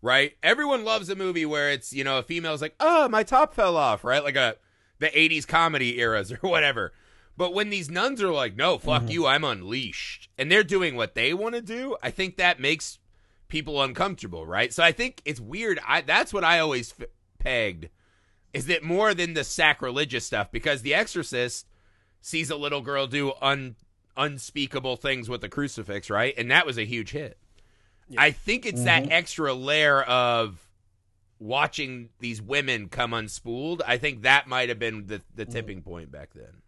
[0.03, 0.33] right?
[0.43, 3.75] Everyone loves a movie where it's, you know, a female's like, oh, my top fell
[3.77, 4.23] off, right?
[4.23, 4.57] Like a
[4.99, 6.93] the 80s comedy eras or whatever.
[7.35, 9.11] But when these nuns are like, no, fuck Mhm.
[9.11, 12.99] you, I'm unleashed, and they're doing what they want to do, I think that makes
[13.47, 14.71] people uncomfortable, right?
[14.71, 15.79] So I think it's weird.
[15.87, 17.07] I that's what I always f-
[17.39, 17.89] pegged
[18.53, 21.65] is that more than the sacrilegious stuff because The Exorcist
[22.21, 23.75] sees a little girl do un
[24.15, 26.35] unspeakable things with the crucifix, right?
[26.37, 27.37] And that was a huge hit.
[28.09, 28.21] Yeah.
[28.21, 29.11] I think it's that Mhm.
[29.11, 30.59] extra layer of
[31.39, 33.81] watching these women come unspooled.
[33.85, 36.61] I think that might have been the the tipping point back then.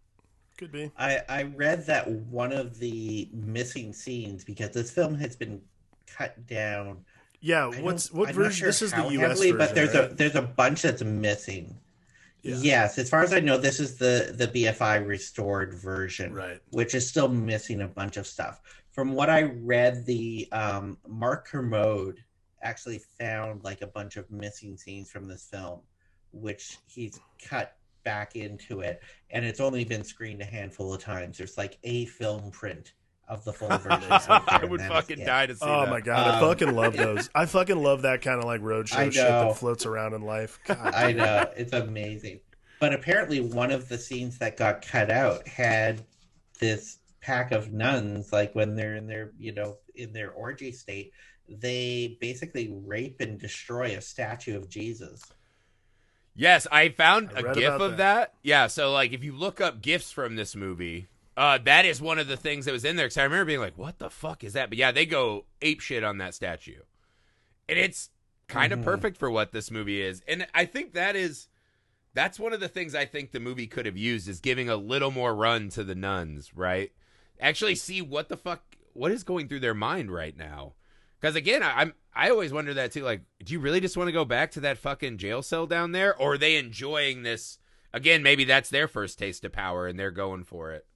[0.58, 0.90] Could be.
[0.98, 5.60] I, I read that one of the missing scenes because this film has been
[6.06, 7.04] cut down.
[7.40, 7.66] Yeah.
[7.66, 8.52] I What's what I'm version?
[8.52, 9.28] sure this is the how U.S.
[9.28, 10.10] heavily, version, but there's right?
[10.10, 11.78] a there's a bunch that's missing.
[12.42, 12.56] Yeah.
[12.60, 16.60] Yes, as far as I know, this is the the BFI restored version, right.
[16.70, 18.60] which is still missing a bunch of stuff.
[18.96, 22.24] From what I read, the um, Mark Kermode
[22.62, 25.80] actually found like a bunch of missing scenes from this film,
[26.32, 31.36] which he's cut back into it, and it's only been screened a handful of times.
[31.36, 32.94] There's like a film print
[33.28, 34.04] of the full version.
[34.10, 35.90] I would fucking die to see Oh that.
[35.90, 37.28] my god, I Um, fucking love those.
[37.34, 40.58] I fucking love that kind of like roadshow shit that floats around in life.
[40.66, 42.40] God, I know it's amazing.
[42.80, 46.02] But apparently, one of the scenes that got cut out had
[46.60, 51.12] this pack of nuns, like when they're in their, you know, in their orgy state,
[51.48, 55.20] they basically rape and destroy a statue of Jesus.
[56.36, 58.34] Yes, I found I a gif of that.
[58.44, 62.20] Yeah, so like if you look up gifs from this movie, uh, that is one
[62.20, 63.06] of the things that was in there.
[63.06, 65.80] Because I remember being like, "What the fuck is that?" But yeah, they go ape
[65.80, 66.82] shit on that statue,
[67.68, 68.10] and it's
[68.46, 68.84] kind of Mhm.
[68.84, 70.22] perfect for what this movie is.
[70.28, 71.48] And I think that is
[72.14, 74.76] that's one of the things I think the movie could have used is giving a
[74.76, 76.92] little more run to the nuns, right?
[77.40, 80.72] Actually, see what the fuck what is going through their mind right now.
[81.20, 83.02] Because again, I, I'm I always wonder that too.
[83.02, 85.92] Like, do you really just want to go back to that fucking jail cell down
[85.92, 87.58] there, or are they enjoying this?
[87.92, 90.86] Again, maybe that's their first taste of power, and they're going for it.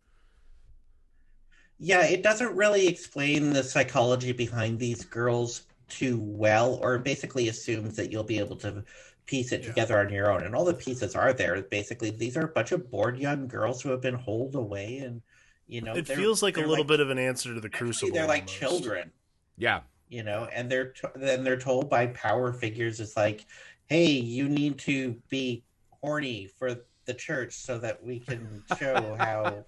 [1.78, 7.96] Yeah, it doesn't really explain the psychology behind these girls too well, or basically assumes
[7.96, 8.84] that you'll be able to
[9.26, 9.68] piece it Yeah.
[9.68, 10.42] together on your own.
[10.42, 11.60] And all the pieces are there.
[11.62, 15.22] Basically, these are a bunch of bored young girls who have been holed away, and
[15.70, 18.12] you know, it feels like a they're little bit of an answer to the Crucible.
[18.12, 18.58] They're like almost.
[18.58, 19.10] children,
[19.56, 23.46] Yeah, you know, and they're t- then they're told by power figures, it's like,
[23.86, 25.64] hey, you need to be
[26.02, 26.76] horny for
[27.06, 29.64] the church so that we can show how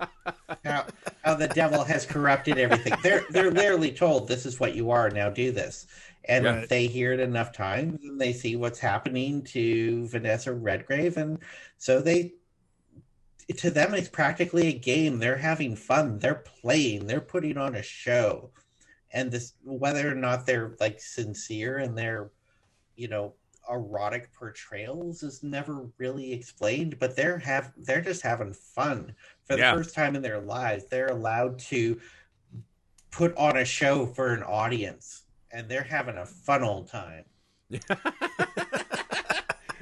[0.65, 0.87] how
[1.25, 2.95] how the devil has corrupted everything.
[3.03, 5.31] They're they're literally told this is what you are now.
[5.31, 5.87] Do this,
[6.27, 6.69] and Right.
[6.69, 11.39] they hear it enough times, and they see what's happening to Vanessa Redgrave, and
[11.79, 12.35] so they.
[13.57, 15.19] To them, it's practically a game.
[15.19, 16.19] They're having fun.
[16.19, 17.07] They're playing.
[17.07, 18.51] They're putting on a show,
[19.13, 22.31] and this whether or not they're like sincere in their,
[22.97, 23.35] you know,
[23.71, 26.99] erotic portrayals is never really explained.
[26.99, 29.15] But they're have they're just having fun
[29.45, 29.75] for the Yeah.
[29.75, 32.01] first time in their lives, they're allowed to
[33.11, 37.25] put on a show for an audience, and they're having a fun old time.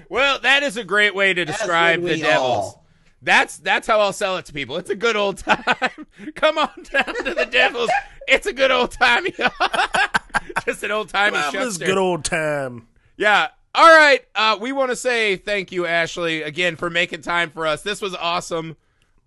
[0.09, 2.41] well, that is a great way to describe the devils.
[2.41, 2.80] all.
[3.23, 4.77] That's that's how I'll sell it to people.
[4.79, 6.07] It's a good old time.
[6.35, 7.91] Come on down to the Devils.
[8.27, 9.27] It's a good old time.
[10.65, 11.33] Just an old time.
[11.33, 12.87] Well, this good old time.
[13.17, 13.49] Yeah.
[13.75, 14.25] All right.
[14.35, 17.83] Uh, we want to say thank you, Ashley, again for making time for us.
[17.83, 18.77] This was awesome.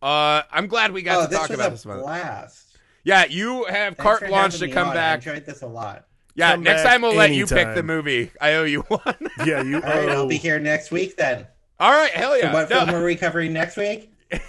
[0.02, 2.00] Uh, I'm glad we got oh, to this talk was about a this one.
[2.00, 2.78] blast.
[3.04, 4.94] Yeah, you have Thanks carte blanche to come on.
[4.94, 5.28] back.
[5.28, 6.06] I enjoyed this a lot.
[6.36, 8.32] Yeah, Come next time we'll let you pick the movie.
[8.42, 9.16] I owe you one.
[9.46, 9.76] Yeah, you.
[9.76, 11.48] All right, I'll be here next week then.
[11.84, 12.54] All right, hell yeah.
[12.54, 12.86] what No.
[12.86, 14.10] film are we covering next week?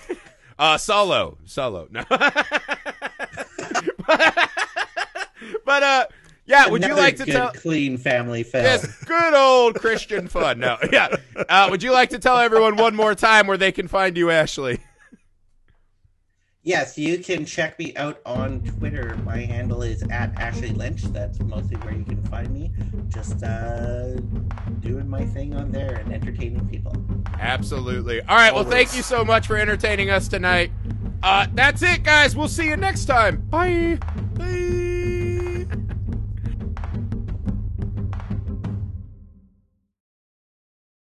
[0.57, 1.89] Uh, solo, solo.
[1.91, 2.05] No.
[2.09, 2.23] but
[5.83, 6.07] uh,
[6.47, 6.69] yeah.
[6.69, 7.51] Would you like to good, tell?
[7.51, 8.63] clean family film?
[8.63, 10.61] Yes, good old Christian fun.
[10.61, 11.09] No, yeah.
[11.49, 14.31] Uh, would you like to tell everyone one more time where they can find you,
[14.31, 14.79] Ashley?
[16.65, 19.15] Yes, you can check me out on Twitter.
[19.23, 21.03] My handle is at Ashley Lynch.
[21.03, 22.73] That's mostly where you can find me.
[23.09, 24.15] Just uh,
[24.81, 26.97] doing my thing on there and entertaining people.
[27.39, 28.23] Absolutely.
[28.23, 28.55] All right.
[28.55, 30.73] Well, thank you so much for entertaining us tonight.
[31.23, 32.35] Uh, that's it, guys.
[32.35, 33.43] We'll see you next time.
[33.51, 33.99] Bye.
[34.35, 34.84] Bye.